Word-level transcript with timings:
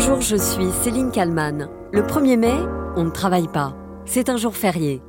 Bonjour, 0.00 0.20
je 0.20 0.36
suis 0.36 0.70
Céline 0.84 1.10
Kalman. 1.10 1.68
Le 1.92 2.02
1er 2.02 2.36
mai, 2.36 2.54
on 2.94 3.02
ne 3.02 3.10
travaille 3.10 3.48
pas. 3.48 3.74
C'est 4.04 4.28
un 4.28 4.36
jour 4.36 4.54
férié. 4.54 5.02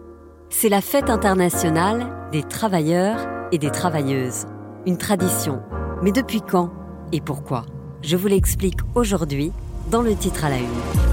C'est 0.50 0.67
la 0.67 0.81
fête 0.81 1.12
internationale 1.12 2.08
des 2.31 2.42
travailleurs 2.42 3.20
et 3.52 3.60
des 3.60 3.70
travailleuses. 3.70 4.47
Une 4.88 4.97
tradition. 4.97 5.62
Mais 6.02 6.12
depuis 6.12 6.41
quand 6.41 6.71
et 7.12 7.21
pourquoi? 7.21 7.65
Je 8.02 8.17
vous 8.17 8.28
l'explique 8.28 8.79
aujourd'hui 8.96 9.52
dans 9.92 10.02
le 10.02 10.15
titre 10.15 10.44
à 10.46 10.49
la 10.49 10.57
une. 10.57 11.08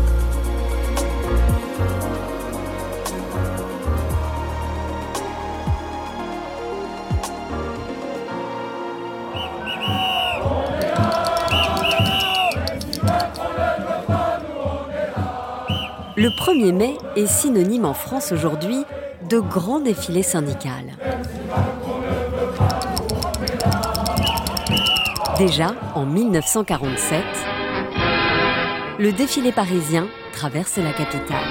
Le 16.27 16.33
1er 16.33 16.73
mai 16.73 16.97
est 17.15 17.29
synonyme 17.29 17.85
en 17.85 17.95
France 17.95 18.33
aujourd'hui 18.33 18.83
de 19.31 19.39
grand 19.39 19.79
défilé 19.79 20.25
syndical. 20.25 20.83
Déjà, 25.39 25.77
en 25.95 26.05
1947, 26.05 27.23
le 28.99 29.13
défilé 29.13 29.53
parisien 29.53 30.09
traverse 30.33 30.79
la 30.79 30.91
capitale. 30.91 31.47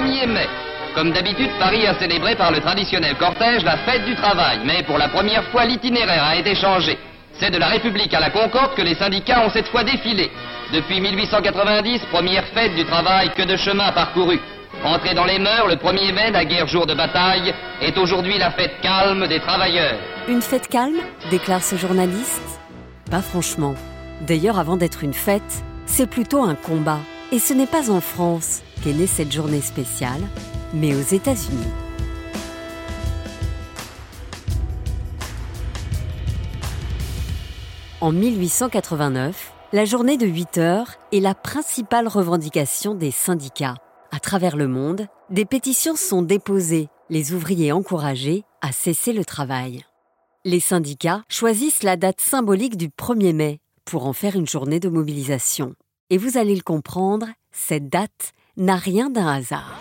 1er 0.00 0.26
mai. 0.26 0.46
Comme 0.94 1.12
d'habitude, 1.12 1.50
Paris 1.58 1.86
a 1.86 1.98
célébré 1.98 2.34
par 2.34 2.50
le 2.50 2.60
traditionnel 2.60 3.14
cortège 3.18 3.62
la 3.62 3.76
fête 3.76 4.06
du 4.06 4.16
travail, 4.16 4.60
mais 4.64 4.84
pour 4.84 4.96
la 4.96 5.10
première 5.10 5.44
fois, 5.50 5.66
l'itinéraire 5.66 6.24
a 6.24 6.36
été 6.36 6.54
changé. 6.54 6.96
C'est 7.40 7.50
de 7.50 7.58
la 7.58 7.68
République 7.68 8.12
à 8.14 8.20
la 8.20 8.30
Concorde 8.30 8.74
que 8.74 8.82
les 8.82 8.96
syndicats 8.96 9.44
ont 9.44 9.50
cette 9.50 9.68
fois 9.68 9.84
défilé. 9.84 10.30
Depuis 10.72 11.00
1890, 11.00 12.00
première 12.10 12.44
fête 12.48 12.74
du 12.74 12.84
travail, 12.84 13.30
que 13.34 13.42
de 13.42 13.56
chemin 13.56 13.92
parcouru. 13.92 14.40
Entré 14.84 15.14
dans 15.14 15.24
les 15.24 15.38
mœurs, 15.38 15.68
le 15.68 15.76
1er 15.76 16.12
mai, 16.12 16.30
la 16.30 16.44
guerre 16.44 16.66
jour 16.66 16.86
de 16.86 16.94
bataille, 16.94 17.54
est 17.80 17.96
aujourd'hui 17.96 18.38
la 18.38 18.50
fête 18.50 18.80
calme 18.82 19.26
des 19.28 19.40
travailleurs. 19.40 19.98
Une 20.28 20.42
fête 20.42 20.68
calme 20.68 20.98
déclare 21.30 21.62
ce 21.62 21.76
journaliste 21.76 22.60
Pas 23.10 23.22
franchement. 23.22 23.74
D'ailleurs, 24.20 24.58
avant 24.58 24.76
d'être 24.76 25.04
une 25.04 25.14
fête, 25.14 25.62
c'est 25.86 26.10
plutôt 26.10 26.42
un 26.42 26.54
combat. 26.54 27.00
Et 27.30 27.38
ce 27.38 27.54
n'est 27.54 27.66
pas 27.66 27.90
en 27.90 28.00
France 28.00 28.62
qu'est 28.82 28.92
née 28.92 29.06
cette 29.06 29.32
journée 29.32 29.60
spéciale, 29.60 30.20
mais 30.74 30.94
aux 30.94 31.14
États-Unis. 31.14 31.87
En 38.00 38.12
1889, 38.12 39.52
la 39.72 39.84
journée 39.84 40.16
de 40.16 40.26
8 40.26 40.58
heures 40.58 40.92
est 41.10 41.18
la 41.18 41.34
principale 41.34 42.06
revendication 42.06 42.94
des 42.94 43.10
syndicats. 43.10 43.74
À 44.12 44.20
travers 44.20 44.56
le 44.56 44.68
monde, 44.68 45.08
des 45.30 45.44
pétitions 45.44 45.96
sont 45.96 46.22
déposées, 46.22 46.86
les 47.10 47.32
ouvriers 47.32 47.72
encouragés 47.72 48.44
à 48.60 48.70
cesser 48.70 49.12
le 49.12 49.24
travail. 49.24 49.84
Les 50.44 50.60
syndicats 50.60 51.24
choisissent 51.28 51.82
la 51.82 51.96
date 51.96 52.20
symbolique 52.20 52.76
du 52.76 52.88
1er 52.88 53.32
mai 53.32 53.60
pour 53.84 54.06
en 54.06 54.12
faire 54.12 54.36
une 54.36 54.46
journée 54.46 54.78
de 54.78 54.88
mobilisation. 54.88 55.74
Et 56.10 56.18
vous 56.18 56.38
allez 56.38 56.54
le 56.54 56.62
comprendre, 56.62 57.26
cette 57.50 57.88
date 57.88 58.32
n'a 58.56 58.76
rien 58.76 59.10
d'un 59.10 59.26
hasard. 59.26 59.76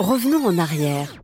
Revenons 0.00 0.44
en 0.44 0.58
arrière, 0.58 1.14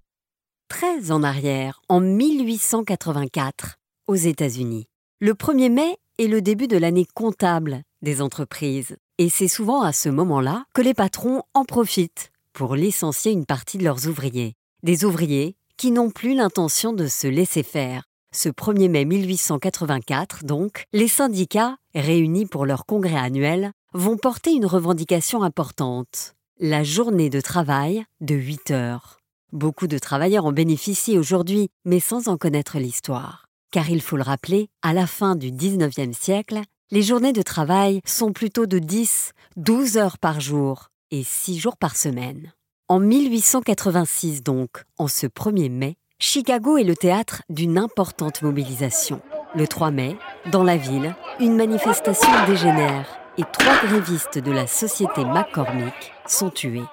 très 0.68 1.10
en 1.10 1.24
arrière, 1.24 1.82
en 1.88 1.98
1884, 1.98 3.74
aux 4.06 4.14
États-Unis. 4.14 4.86
Le 5.20 5.32
1er 5.32 5.70
mai 5.70 5.96
est 6.18 6.26
le 6.26 6.42
début 6.42 6.66
de 6.66 6.76
l'année 6.76 7.06
comptable 7.14 7.82
des 8.02 8.20
entreprises. 8.20 8.96
Et 9.18 9.28
c'est 9.28 9.46
souvent 9.46 9.82
à 9.82 9.92
ce 9.92 10.08
moment-là 10.08 10.64
que 10.74 10.82
les 10.82 10.92
patrons 10.92 11.42
en 11.54 11.64
profitent 11.64 12.32
pour 12.52 12.74
licencier 12.74 13.30
une 13.30 13.46
partie 13.46 13.78
de 13.78 13.84
leurs 13.84 14.08
ouvriers. 14.08 14.54
Des 14.82 15.04
ouvriers 15.04 15.54
qui 15.76 15.92
n'ont 15.92 16.10
plus 16.10 16.34
l'intention 16.34 16.92
de 16.92 17.06
se 17.06 17.28
laisser 17.28 17.62
faire. 17.62 18.02
Ce 18.34 18.48
1er 18.48 18.88
mai 18.88 19.04
1884, 19.04 20.44
donc, 20.44 20.84
les 20.92 21.08
syndicats, 21.08 21.76
réunis 21.94 22.46
pour 22.46 22.66
leur 22.66 22.84
congrès 22.84 23.16
annuel, 23.16 23.70
vont 23.92 24.16
porter 24.16 24.50
une 24.50 24.66
revendication 24.66 25.44
importante. 25.44 26.34
La 26.58 26.82
journée 26.82 27.30
de 27.30 27.40
travail 27.40 28.04
de 28.20 28.34
8 28.34 28.72
heures. 28.72 29.20
Beaucoup 29.52 29.86
de 29.86 29.98
travailleurs 29.98 30.46
en 30.46 30.52
bénéficient 30.52 31.18
aujourd'hui, 31.18 31.68
mais 31.84 32.00
sans 32.00 32.26
en 32.26 32.36
connaître 32.36 32.78
l'histoire 32.78 33.43
car 33.74 33.90
il 33.90 34.00
faut 34.00 34.16
le 34.16 34.22
rappeler, 34.22 34.68
à 34.82 34.92
la 34.92 35.04
fin 35.04 35.34
du 35.34 35.50
19e 35.50 36.12
siècle, 36.12 36.60
les 36.92 37.02
journées 37.02 37.32
de 37.32 37.42
travail 37.42 38.02
sont 38.06 38.32
plutôt 38.32 38.66
de 38.66 38.78
10, 38.78 39.32
12 39.56 39.96
heures 39.96 40.18
par 40.18 40.40
jour 40.40 40.90
et 41.10 41.24
6 41.24 41.58
jours 41.58 41.76
par 41.76 41.96
semaine. 41.96 42.52
En 42.86 43.00
1886 43.00 44.44
donc, 44.44 44.84
en 44.96 45.08
ce 45.08 45.26
1er 45.26 45.72
mai, 45.72 45.96
Chicago 46.20 46.76
est 46.76 46.84
le 46.84 46.94
théâtre 46.94 47.42
d'une 47.48 47.76
importante 47.76 48.42
mobilisation. 48.42 49.20
Le 49.56 49.66
3 49.66 49.90
mai, 49.90 50.16
dans 50.52 50.62
la 50.62 50.76
ville, 50.76 51.16
une 51.40 51.56
manifestation 51.56 52.30
dégénère 52.46 53.08
et 53.38 53.44
trois 53.52 53.84
grévistes 53.88 54.38
de 54.38 54.52
la 54.52 54.68
société 54.68 55.24
McCormick 55.24 56.12
sont 56.28 56.50
tués. 56.50 56.86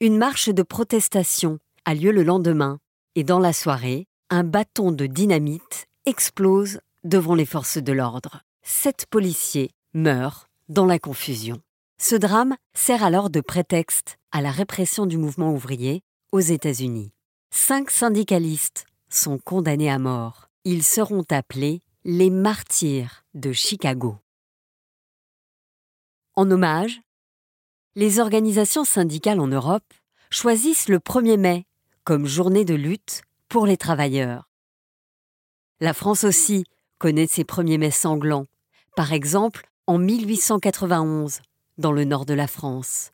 Une 0.00 0.16
marche 0.16 0.48
de 0.48 0.62
protestation 0.62 1.58
a 1.84 1.92
lieu 1.92 2.12
le 2.12 2.22
lendemain 2.22 2.78
et 3.14 3.24
dans 3.24 3.40
la 3.40 3.52
soirée, 3.52 4.06
un 4.30 4.44
bâton 4.44 4.92
de 4.92 5.06
dynamite 5.06 5.86
explose 6.04 6.80
devant 7.04 7.34
les 7.34 7.46
forces 7.46 7.78
de 7.78 7.92
l'ordre. 7.92 8.42
Sept 8.62 9.06
policiers 9.06 9.70
meurent 9.94 10.48
dans 10.68 10.84
la 10.84 10.98
confusion. 10.98 11.62
Ce 11.98 12.14
drame 12.14 12.56
sert 12.74 13.02
alors 13.02 13.30
de 13.30 13.40
prétexte 13.40 14.18
à 14.30 14.42
la 14.42 14.50
répression 14.50 15.06
du 15.06 15.16
mouvement 15.16 15.52
ouvrier 15.52 16.02
aux 16.32 16.40
États-Unis. 16.40 17.10
Cinq 17.50 17.90
syndicalistes 17.90 18.84
sont 19.08 19.38
condamnés 19.38 19.90
à 19.90 19.98
mort. 19.98 20.50
Ils 20.64 20.84
seront 20.84 21.24
appelés 21.30 21.80
les 22.04 22.30
martyrs 22.30 23.24
de 23.32 23.52
Chicago. 23.52 24.18
En 26.36 26.50
hommage, 26.50 27.00
les 27.96 28.20
organisations 28.20 28.84
syndicales 28.84 29.40
en 29.40 29.48
Europe 29.48 29.94
choisissent 30.30 30.88
le 30.88 30.98
1er 30.98 31.38
mai 31.38 31.66
comme 32.04 32.26
journée 32.26 32.64
de 32.64 32.74
lutte 32.74 33.22
pour 33.48 33.66
les 33.66 33.76
travailleurs. 33.76 34.48
La 35.80 35.94
France 35.94 36.24
aussi 36.24 36.64
connaît 36.98 37.26
ses 37.26 37.44
premiers 37.44 37.78
mai 37.78 37.90
sanglants, 37.90 38.46
par 38.96 39.12
exemple 39.12 39.68
en 39.86 39.98
1891, 39.98 41.40
dans 41.78 41.92
le 41.92 42.04
nord 42.04 42.26
de 42.26 42.34
la 42.34 42.46
France. 42.46 43.10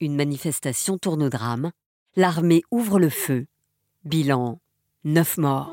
Une 0.00 0.14
manifestation 0.14 0.98
tourne 0.98 1.22
au 1.22 1.28
drame, 1.28 1.72
l'armée 2.14 2.62
ouvre 2.70 2.98
le 2.98 3.10
feu, 3.10 3.46
bilan 4.04 4.60
neuf 5.04 5.36
morts. 5.38 5.72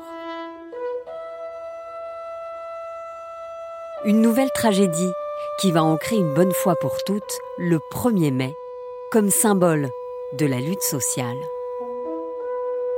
Une 4.04 4.20
nouvelle 4.20 4.50
tragédie 4.54 5.12
qui 5.60 5.72
va 5.72 5.82
ancrer 5.82 6.16
une 6.16 6.34
bonne 6.34 6.52
fois 6.52 6.76
pour 6.76 7.02
toutes 7.04 7.38
le 7.58 7.78
1er 7.92 8.32
mai 8.32 8.54
comme 9.10 9.30
symbole 9.30 9.88
de 10.38 10.46
la 10.46 10.60
lutte 10.60 10.82
sociale. 10.82 11.38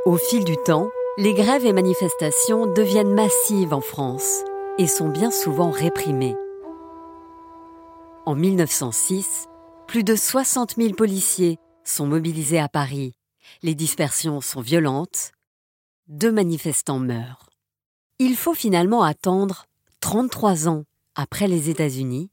Au 0.05 0.17
fil 0.17 0.45
du 0.45 0.57
temps, 0.57 0.91
les 1.19 1.33
grèves 1.33 1.65
et 1.65 1.73
manifestations 1.73 2.67
deviennent 2.67 3.15
massives 3.15 3.73
en 3.73 3.81
France 3.81 4.43
et 4.77 4.87
sont 4.87 5.09
bien 5.09 5.31
souvent 5.31 5.71
réprimées. 5.71 6.37
En 8.27 8.35
1906, 8.35 9.47
plus 9.87 10.05
de 10.05 10.15
60 10.15 10.77
000 10.77 10.93
policiers 10.93 11.59
sont 11.85 12.07
mobilisés 12.07 12.59
à 12.59 12.69
Paris. 12.69 13.15
Les 13.63 13.75
dispersions 13.75 14.43
sont 14.43 14.61
violentes. 14.61 15.33
Deux 16.09 16.33
manifestants 16.33 16.99
meurent. 16.99 17.49
Il 18.19 18.37
faut 18.37 18.55
finalement 18.55 19.03
attendre 19.03 19.67
33 20.01 20.69
ans 20.69 20.85
après 21.15 21.49
les 21.49 21.71
États-Unis 21.71 22.29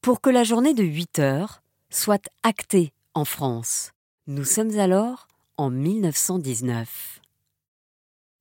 pour 0.00 0.20
que 0.20 0.30
la 0.30 0.42
journée 0.42 0.74
de 0.74 0.82
8 0.82 1.20
heures 1.20 1.62
soit 1.90 2.28
actée 2.42 2.92
en 3.14 3.24
France. 3.24 3.92
Nous 4.26 4.44
sommes 4.44 4.76
alors 4.78 5.28
en 5.56 5.70
1919. 5.70 7.20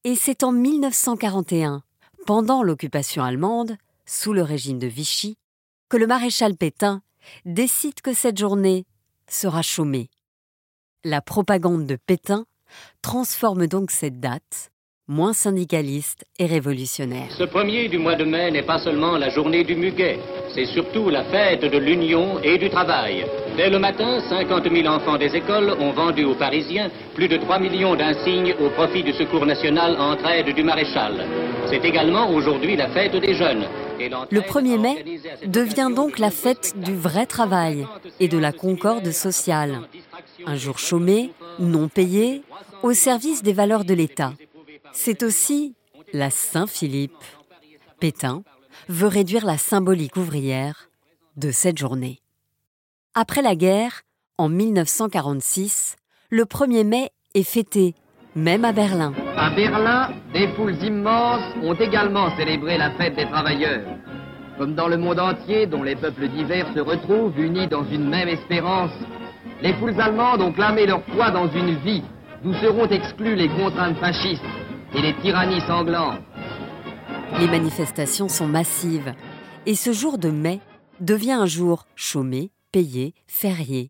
Et 0.07 0.13
c'est 0.13 0.43
en 0.43 0.51
1941, 0.51 1.81
pendant 2.27 2.61
l'occupation 2.61 3.23
allemande, 3.23 3.75
sous 4.05 4.33
le 4.33 4.43
régime 4.43 4.77
de 4.77 4.85
Vichy, 4.85 5.35
que 5.89 5.97
le 5.97 6.05
maréchal 6.05 6.55
Pétain 6.55 7.01
décide 7.45 8.01
que 8.01 8.13
cette 8.13 8.37
journée 8.37 8.85
sera 9.27 9.63
chômée. 9.63 10.11
La 11.03 11.21
propagande 11.21 11.87
de 11.87 11.95
Pétain 11.95 12.45
transforme 13.01 13.65
donc 13.65 13.89
cette 13.89 14.19
date, 14.19 14.69
moins 15.07 15.33
syndicaliste 15.33 16.23
et 16.37 16.45
révolutionnaire. 16.45 17.31
Ce 17.35 17.43
premier 17.43 17.89
du 17.89 17.97
mois 17.97 18.15
de 18.15 18.25
mai 18.25 18.51
n'est 18.51 18.61
pas 18.61 18.77
seulement 18.77 19.17
la 19.17 19.31
journée 19.31 19.63
du 19.63 19.75
muguet, 19.75 20.19
c'est 20.53 20.67
surtout 20.67 21.09
la 21.09 21.23
fête 21.31 21.61
de 21.61 21.77
l'union 21.79 22.39
et 22.43 22.59
du 22.59 22.69
travail. 22.69 23.25
Dès 23.57 23.69
le 23.69 23.79
matin, 23.79 24.19
50 24.27 24.69
000 24.69 24.85
enfants 24.85 25.17
des 25.17 25.33
écoles 25.33 25.71
ont 25.79 25.91
vendu 25.91 26.25
aux 26.25 26.35
Parisiens 26.35 26.89
plus 27.13 27.29
de 27.29 27.37
3 27.37 27.59
millions 27.59 27.95
d'insignes 27.95 28.53
au 28.59 28.69
profit 28.69 29.01
du 29.01 29.13
Secours 29.13 29.45
national 29.45 29.95
en 29.97 30.17
traide 30.17 30.53
du 30.53 30.61
maréchal. 30.61 31.25
C'est 31.67 31.85
également 31.85 32.29
aujourd'hui 32.31 32.75
la 32.75 32.89
fête 32.89 33.15
des 33.15 33.33
jeunes. 33.33 33.65
Le 34.29 34.41
1er 34.41 34.77
mai 34.77 35.21
devient 35.47 35.89
donc 35.95 36.19
la 36.19 36.31
fête 36.31 36.73
du 36.77 36.93
vrai 36.93 37.25
travail 37.25 37.87
et 38.19 38.27
de 38.27 38.37
la 38.37 38.51
concorde 38.51 39.09
sociale. 39.11 39.87
Un 40.45 40.57
jour 40.57 40.77
chômé, 40.77 41.31
non 41.57 41.87
payé, 41.87 42.41
au 42.83 42.91
service 42.91 43.41
des 43.41 43.53
valeurs 43.53 43.85
de 43.85 43.93
l'État. 43.93 44.33
C'est 44.91 45.23
aussi 45.23 45.75
la 46.11 46.29
Saint-Philippe. 46.29 47.23
Pétain 48.01 48.43
veut 48.89 49.07
réduire 49.07 49.45
la 49.45 49.57
symbolique 49.57 50.17
ouvrière 50.17 50.89
de 51.37 51.51
cette 51.51 51.77
journée. 51.77 52.19
Après 53.17 53.41
la 53.41 53.55
guerre, 53.55 54.01
en 54.37 54.49
1946, 54.49 55.95
le 56.31 56.43
1er 56.43 56.83
mai 56.83 57.11
est 57.33 57.43
fêté, 57.43 57.95
même 58.35 58.65
à 58.65 58.73
Berlin. 58.73 59.13
À 59.37 59.51
Berlin, 59.51 60.09
des 60.33 60.49
foules 60.49 60.75
immenses 60.83 61.55
ont 61.63 61.75
également 61.75 62.35
célébré 62.35 62.77
la 62.77 62.91
fête 62.97 63.15
des 63.15 63.25
travailleurs. 63.27 63.85
Comme 64.57 64.75
dans 64.75 64.89
le 64.89 64.97
monde 64.97 65.21
entier, 65.21 65.65
dont 65.65 65.81
les 65.81 65.95
peuples 65.95 66.27
divers 66.27 66.67
se 66.73 66.81
retrouvent 66.81 67.39
unis 67.39 67.69
dans 67.69 67.85
une 67.85 68.09
même 68.09 68.27
espérance, 68.27 68.91
les 69.61 69.73
foules 69.75 69.97
allemandes 69.97 70.41
ont 70.41 70.51
clamé 70.51 70.85
leur 70.85 71.01
foi 71.13 71.31
dans 71.31 71.47
une 71.47 71.77
vie 71.85 72.03
d'où 72.43 72.53
seront 72.55 72.87
exclues 72.87 73.37
les 73.37 73.47
contraintes 73.47 73.97
fascistes 73.97 74.43
et 74.93 75.01
les 75.01 75.15
tyrannies 75.21 75.61
sanglantes. 75.61 76.19
Les 77.39 77.47
manifestations 77.47 78.27
sont 78.27 78.47
massives 78.47 79.13
et 79.65 79.75
ce 79.75 79.93
jour 79.93 80.17
de 80.17 80.29
mai 80.29 80.59
devient 80.99 81.31
un 81.31 81.45
jour 81.45 81.85
chômé, 81.95 82.51
payé, 82.75 83.13
férié. 83.25 83.89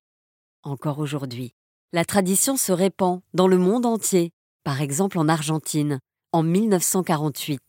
Encore 0.62 1.00
aujourd'hui, 1.00 1.56
la 1.92 2.06
tradition 2.06 2.56
se 2.56 2.72
répand 2.72 3.22
dans 3.34 3.48
le 3.48 3.58
monde 3.58 3.84
entier, 3.84 4.32
par 4.64 4.80
exemple 4.80 5.18
en 5.18 5.28
Argentine, 5.28 5.98
en 6.32 6.44
1948. 6.44 7.60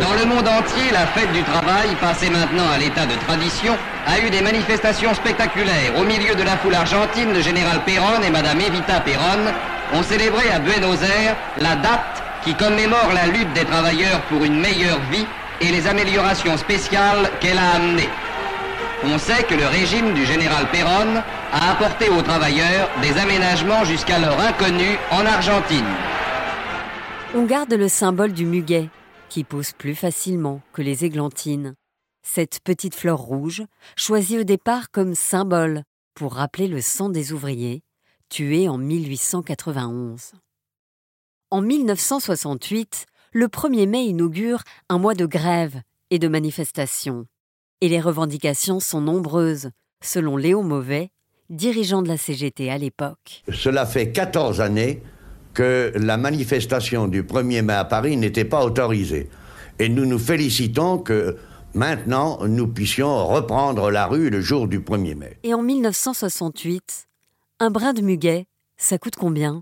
Dans 0.00 0.14
le 0.18 0.26
monde 0.26 0.48
entier, 0.48 0.90
la 0.90 1.06
fête 1.06 1.32
du 1.32 1.44
travail, 1.44 1.94
passée 2.00 2.30
maintenant 2.30 2.68
à 2.68 2.78
l'état 2.78 3.06
de 3.06 3.14
tradition, 3.26 3.76
a 4.08 4.18
eu 4.18 4.28
des 4.30 4.42
manifestations 4.42 5.14
spectaculaires. 5.14 5.96
Au 5.96 6.02
milieu 6.02 6.34
de 6.34 6.42
la 6.42 6.56
foule 6.56 6.74
argentine, 6.74 7.32
le 7.32 7.42
général 7.42 7.84
Perón 7.84 8.24
et 8.26 8.30
Madame 8.30 8.60
Evita 8.60 9.00
Perón 9.02 9.54
ont 9.92 10.02
célébré 10.02 10.50
à 10.50 10.58
Buenos 10.58 11.00
Aires 11.00 11.36
la 11.60 11.76
date 11.76 12.24
qui 12.42 12.54
commémore 12.54 13.12
la 13.14 13.28
lutte 13.28 13.52
des 13.52 13.64
travailleurs 13.64 14.20
pour 14.22 14.44
une 14.44 14.58
meilleure 14.58 15.00
vie 15.12 15.26
et 15.64 15.72
les 15.72 15.86
améliorations 15.86 16.56
spéciales 16.56 17.30
qu'elle 17.40 17.58
a 17.58 17.76
amenées. 17.76 18.08
On 19.04 19.18
sait 19.18 19.44
que 19.44 19.54
le 19.54 19.66
régime 19.66 20.14
du 20.14 20.24
général 20.26 20.70
Perón 20.70 21.22
a 21.52 21.72
apporté 21.72 22.08
aux 22.10 22.22
travailleurs 22.22 22.88
des 23.02 23.18
aménagements 23.18 23.84
jusqu'alors 23.84 24.38
inconnus 24.38 24.98
en 25.10 25.24
Argentine. 25.24 25.84
On 27.34 27.44
garde 27.44 27.72
le 27.72 27.88
symbole 27.88 28.32
du 28.32 28.44
muguet, 28.44 28.88
qui 29.28 29.42
pousse 29.44 29.72
plus 29.72 29.94
facilement 29.94 30.60
que 30.72 30.82
les 30.82 31.04
églantines. 31.04 31.74
Cette 32.22 32.60
petite 32.62 32.94
fleur 32.94 33.18
rouge, 33.18 33.62
choisie 33.96 34.38
au 34.38 34.44
départ 34.44 34.90
comme 34.90 35.14
symbole 35.14 35.82
pour 36.14 36.34
rappeler 36.34 36.68
le 36.68 36.80
sang 36.80 37.08
des 37.08 37.32
ouvriers, 37.32 37.82
tués 38.28 38.68
en 38.68 38.78
1891. 38.78 40.32
En 41.50 41.60
1968, 41.60 43.06
le 43.34 43.48
1er 43.48 43.88
mai 43.88 44.04
inaugure 44.04 44.62
un 44.88 44.98
mois 44.98 45.14
de 45.14 45.26
grève 45.26 45.82
et 46.10 46.18
de 46.20 46.28
manifestations. 46.28 47.26
Et 47.80 47.88
les 47.88 48.00
revendications 48.00 48.78
sont 48.78 49.00
nombreuses, 49.00 49.70
selon 50.02 50.36
Léo 50.36 50.62
Mauvais, 50.62 51.10
dirigeant 51.50 52.00
de 52.00 52.08
la 52.08 52.16
CGT 52.16 52.70
à 52.70 52.78
l'époque. 52.78 53.42
Cela 53.52 53.86
fait 53.86 54.12
14 54.12 54.60
années 54.60 55.02
que 55.52 55.92
la 55.96 56.16
manifestation 56.16 57.08
du 57.08 57.24
1er 57.24 57.62
mai 57.62 57.74
à 57.74 57.84
Paris 57.84 58.16
n'était 58.16 58.44
pas 58.44 58.64
autorisée. 58.64 59.28
Et 59.80 59.88
nous 59.88 60.06
nous 60.06 60.18
félicitons 60.20 60.98
que 60.98 61.36
maintenant 61.74 62.46
nous 62.46 62.68
puissions 62.68 63.26
reprendre 63.26 63.90
la 63.90 64.06
rue 64.06 64.30
le 64.30 64.40
jour 64.40 64.68
du 64.68 64.78
1er 64.78 65.16
mai. 65.16 65.38
Et 65.42 65.54
en 65.54 65.62
1968, 65.62 67.08
un 67.58 67.70
brin 67.70 67.92
de 67.92 68.00
muguet, 68.00 68.46
ça 68.76 68.98
coûte 68.98 69.16
combien? 69.16 69.60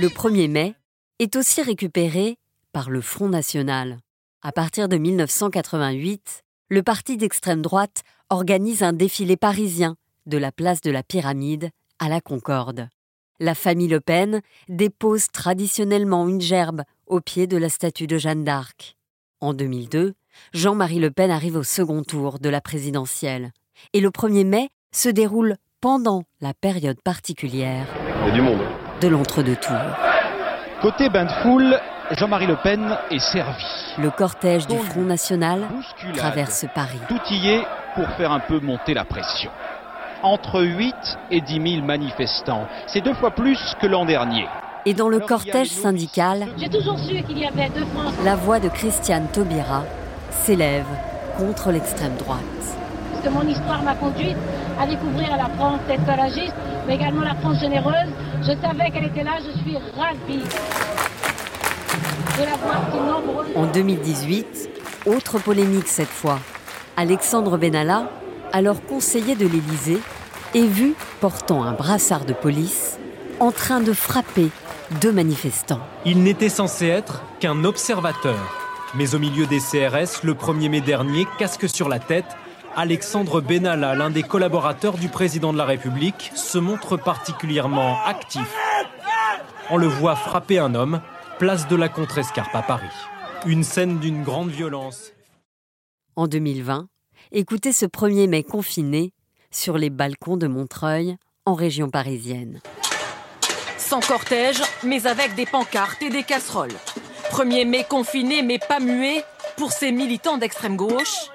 Le 0.00 0.08
1er 0.08 0.48
mai 0.48 0.74
est 1.18 1.34
aussi 1.34 1.60
récupéré 1.60 2.36
par 2.72 2.88
le 2.88 3.00
Front 3.00 3.28
National. 3.28 3.98
À 4.42 4.52
partir 4.52 4.88
de 4.88 4.96
1988, 4.96 6.44
le 6.68 6.82
parti 6.84 7.16
d'extrême 7.16 7.62
droite 7.62 8.04
organise 8.30 8.84
un 8.84 8.92
défilé 8.92 9.36
parisien 9.36 9.96
de 10.26 10.38
la 10.38 10.52
place 10.52 10.80
de 10.82 10.92
la 10.92 11.02
Pyramide 11.02 11.70
à 11.98 12.08
la 12.08 12.20
Concorde. 12.20 12.88
La 13.40 13.56
famille 13.56 13.88
Le 13.88 14.00
Pen 14.00 14.40
dépose 14.68 15.26
traditionnellement 15.32 16.28
une 16.28 16.40
gerbe 16.40 16.82
au 17.08 17.20
pied 17.20 17.48
de 17.48 17.56
la 17.56 17.68
statue 17.68 18.06
de 18.06 18.18
Jeanne 18.18 18.44
d'Arc. 18.44 18.96
En 19.40 19.52
2002, 19.52 20.14
Jean-Marie 20.52 21.00
Le 21.00 21.10
Pen 21.10 21.32
arrive 21.32 21.56
au 21.56 21.64
second 21.64 22.04
tour 22.04 22.38
de 22.38 22.48
la 22.48 22.60
présidentielle. 22.60 23.52
Et 23.92 24.00
le 24.00 24.10
1er 24.10 24.46
mai 24.46 24.68
se 24.92 25.08
déroule 25.08 25.56
pendant 25.80 26.22
la 26.40 26.54
période 26.54 27.00
particulière 27.02 27.88
de 29.00 29.08
l'entre-deux-tours. 29.08 29.74
Côté 30.80 31.08
bain 31.08 31.24
de 31.24 31.30
foule, 31.42 31.76
Jean-Marie 32.12 32.46
Le 32.46 32.56
Pen 32.56 32.96
est 33.10 33.18
servi. 33.18 33.64
Le 33.98 34.10
cortège 34.10 34.66
du 34.68 34.78
Front 34.78 35.02
National 35.02 35.62
traverse 36.16 36.66
Paris. 36.74 37.00
Tout 37.08 37.20
y 37.30 37.48
est 37.50 37.64
pour 37.96 38.08
faire 38.10 38.30
un 38.30 38.40
peu 38.40 38.60
monter 38.60 38.94
la 38.94 39.04
pression 39.04 39.50
entre 40.22 40.62
8 40.62 40.94
et 41.32 41.40
10 41.40 41.74
000 41.78 41.84
manifestants. 41.84 42.68
C'est 42.86 43.00
deux 43.00 43.14
fois 43.14 43.32
plus 43.32 43.58
que 43.80 43.88
l'an 43.88 44.04
dernier. 44.04 44.46
Et 44.86 44.94
dans 44.94 45.08
le 45.08 45.18
cortège 45.18 45.70
syndical, 45.70 46.46
J'ai 46.56 46.68
toujours 46.68 46.98
su 46.98 47.22
qu'il 47.24 47.38
y 47.38 47.46
avait 47.46 47.70
deux 47.70 47.84
France. 47.86 48.14
la 48.24 48.36
voix 48.36 48.60
de 48.60 48.68
Christiane 48.68 49.26
Taubira 49.32 49.82
s'élève 50.30 50.86
contre 51.36 51.72
l'extrême 51.72 52.14
droite. 52.16 52.40
Parce 53.12 53.24
que 53.24 53.30
mon 53.30 53.48
histoire 53.50 53.82
m'a 53.82 53.94
conduite 53.94 54.36
à 54.80 54.86
découvrir 54.86 55.36
la 55.36 55.48
France 55.56 55.80
écologiste, 55.90 56.54
mais 56.86 56.94
également 56.94 57.22
la 57.22 57.34
France 57.34 57.58
généreuse. 57.60 58.11
Je 58.42 58.60
savais 58.60 58.90
qu'elle 58.90 59.04
était 59.04 59.22
là, 59.22 59.38
je 59.38 59.56
suis 59.60 59.76
ravie 59.96 60.42
de 62.38 62.44
la 62.44 62.56
voir 62.56 62.90
si 62.90 62.98
nombreuse. 62.98 63.46
En 63.54 63.66
2018, 63.66 64.70
autre 65.06 65.38
polémique 65.38 65.86
cette 65.86 66.08
fois. 66.08 66.40
Alexandre 66.96 67.56
Benalla, 67.56 68.10
alors 68.52 68.84
conseiller 68.84 69.36
de 69.36 69.46
l'Élysée, 69.46 70.00
est 70.56 70.66
vu 70.66 70.94
portant 71.20 71.62
un 71.62 71.72
brassard 71.72 72.24
de 72.24 72.32
police 72.32 72.98
en 73.38 73.52
train 73.52 73.80
de 73.80 73.92
frapper 73.92 74.48
deux 75.00 75.12
manifestants. 75.12 75.80
Il 76.04 76.24
n'était 76.24 76.48
censé 76.48 76.88
être 76.88 77.22
qu'un 77.38 77.62
observateur. 77.62 78.38
Mais 78.96 79.14
au 79.14 79.20
milieu 79.20 79.46
des 79.46 79.60
CRS, 79.60 80.24
le 80.24 80.34
1er 80.34 80.68
mai 80.68 80.80
dernier, 80.80 81.26
casque 81.38 81.68
sur 81.68 81.88
la 81.88 82.00
tête, 82.00 82.36
Alexandre 82.74 83.42
Benalla, 83.42 83.94
l'un 83.94 84.08
des 84.08 84.22
collaborateurs 84.22 84.96
du 84.96 85.08
président 85.08 85.52
de 85.52 85.58
la 85.58 85.66
République, 85.66 86.32
se 86.34 86.56
montre 86.56 86.96
particulièrement 86.96 88.02
actif. 88.04 88.48
On 89.68 89.76
le 89.76 89.86
voit 89.86 90.16
frapper 90.16 90.58
un 90.58 90.74
homme, 90.74 91.02
place 91.38 91.68
de 91.68 91.76
la 91.76 91.90
Contrescarpe 91.90 92.54
à 92.54 92.62
Paris. 92.62 92.86
Une 93.44 93.62
scène 93.62 93.98
d'une 93.98 94.22
grande 94.22 94.48
violence. 94.48 95.12
En 96.16 96.26
2020, 96.26 96.88
écoutez 97.32 97.72
ce 97.72 97.84
1er 97.84 98.26
mai 98.26 98.42
confiné 98.42 99.12
sur 99.50 99.76
les 99.76 99.90
balcons 99.90 100.38
de 100.38 100.46
Montreuil, 100.46 101.16
en 101.44 101.54
région 101.54 101.90
parisienne. 101.90 102.60
Sans 103.76 104.00
cortège, 104.00 104.62
mais 104.82 105.06
avec 105.06 105.34
des 105.34 105.44
pancartes 105.44 106.00
et 106.00 106.08
des 106.08 106.22
casseroles. 106.22 106.70
1er 107.30 107.66
mai 107.66 107.84
confiné, 107.84 108.42
mais 108.42 108.58
pas 108.58 108.80
muet, 108.80 109.24
pour 109.58 109.72
ces 109.72 109.92
militants 109.92 110.38
d'extrême 110.38 110.76
gauche. 110.76 111.28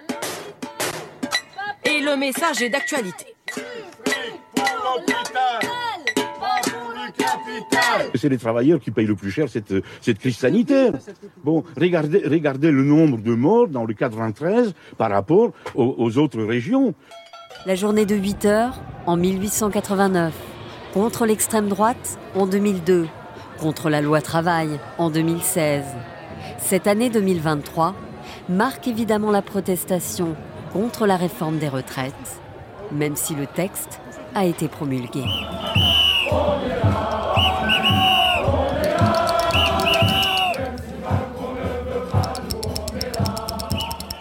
Le 2.08 2.16
message 2.16 2.62
est 2.62 2.70
d'actualité. 2.70 3.36
C'est 8.16 8.30
les 8.30 8.38
travailleurs 8.38 8.80
qui 8.80 8.92
payent 8.92 9.06
le 9.06 9.16
plus 9.16 9.30
cher 9.30 9.50
cette, 9.50 9.74
cette 10.00 10.18
crise 10.18 10.38
sanitaire. 10.38 10.94
Bon, 11.44 11.66
regardez, 11.76 12.22
regardez 12.26 12.72
le 12.72 12.84
nombre 12.84 13.18
de 13.18 13.34
morts 13.34 13.68
dans 13.68 13.84
le 13.84 13.94
93 13.94 14.74
par 14.98 15.10
rapport 15.10 15.52
aux, 15.76 15.96
aux 15.98 16.18
autres 16.18 16.42
régions. 16.42 16.94
La 17.66 17.76
journée 17.76 18.06
de 18.06 18.16
8 18.16 18.46
heures 18.46 18.80
en 19.06 19.18
1889, 19.18 20.34
contre 20.94 21.26
l'extrême 21.26 21.68
droite 21.68 22.18
en 22.36 22.48
2002, 22.48 23.06
contre 23.60 23.90
la 23.90 24.00
loi 24.00 24.22
travail 24.22 24.70
en 24.98 25.10
2016. 25.10 25.84
Cette 26.58 26.88
année 26.88 27.10
2023 27.10 27.96
marque 28.48 28.88
évidemment 28.88 29.32
la 29.32 29.42
protestation 29.42 30.38
contre 30.72 31.08
la 31.08 31.18
réforme 31.18 31.58
des 31.58 31.70
retraites, 31.70 32.42
même 32.92 33.16
si 33.16 33.36
le 33.36 33.48
texte 33.48 34.00
a 34.36 34.46
été 34.46 34.68
promulgué. 34.68 35.24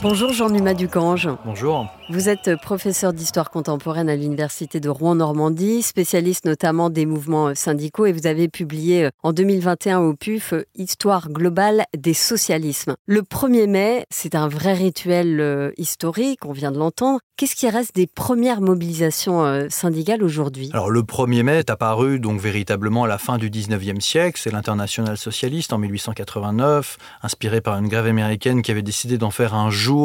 Bonjour 0.09 0.33
Jean-Numa 0.33 0.75
Ducange. 0.75 1.29
Bonjour. 1.45 1.89
Vous 2.11 2.29
êtes 2.29 2.55
professeur 2.63 3.13
d'histoire 3.13 3.51
contemporaine 3.51 4.09
à 4.09 4.15
l'Université 4.15 4.79
de 4.79 4.89
Rouen-Normandie, 4.89 5.83
spécialiste 5.83 6.45
notamment 6.45 6.91
des 6.91 7.07
mouvements 7.07 7.57
syndicaux 7.57 8.07
et 8.07 8.13
vous 8.13 8.29
avez 8.29 8.47
publié 8.47 9.09
en 9.25 9.33
2021 9.33 9.99
au 9.99 10.15
PUF 10.15 10.55
Histoire 10.77 11.29
globale 11.29 11.87
des 11.97 12.15
socialismes. 12.15 12.95
Le 13.07 13.23
1er 13.23 13.67
mai, 13.67 14.05
c'est 14.09 14.37
un 14.37 14.47
vrai 14.47 14.75
rituel 14.75 15.41
euh, 15.41 15.73
historique, 15.77 16.45
on 16.45 16.53
vient 16.53 16.71
de 16.71 16.79
l'entendre. 16.79 17.19
Qu'est-ce 17.37 17.57
qui 17.57 17.69
reste 17.69 17.97
des 17.97 18.07
premières 18.07 18.61
mobilisations 18.61 19.45
euh, 19.45 19.67
syndicales 19.69 20.23
aujourd'hui? 20.23 20.71
Alors 20.73 20.91
le 20.91 21.03
1er 21.03 21.43
mai 21.43 21.59
est 21.59 21.71
apparu 21.71 22.21
donc 22.21 22.41
véritablement 22.41 23.03
à 23.03 23.09
la 23.09 23.19
fin 23.19 23.39
du 23.39 23.51
19e 23.51 24.01
siècle, 24.01 24.41
c'est 24.41 24.53
l'international 24.53 25.19
socialiste 25.19 25.73
en 25.73 25.79
1889, 25.79 26.97
inspiré 27.25 27.61
par 27.61 27.77
une 27.79 27.89
grève 27.89 28.07
américaine 28.07 28.63
qui 28.63 28.71
avait 28.71 28.83
décidé 28.83 29.19
d'en 29.19 29.33
faire 29.33 29.55
un 29.55 29.71
jour 29.71 29.96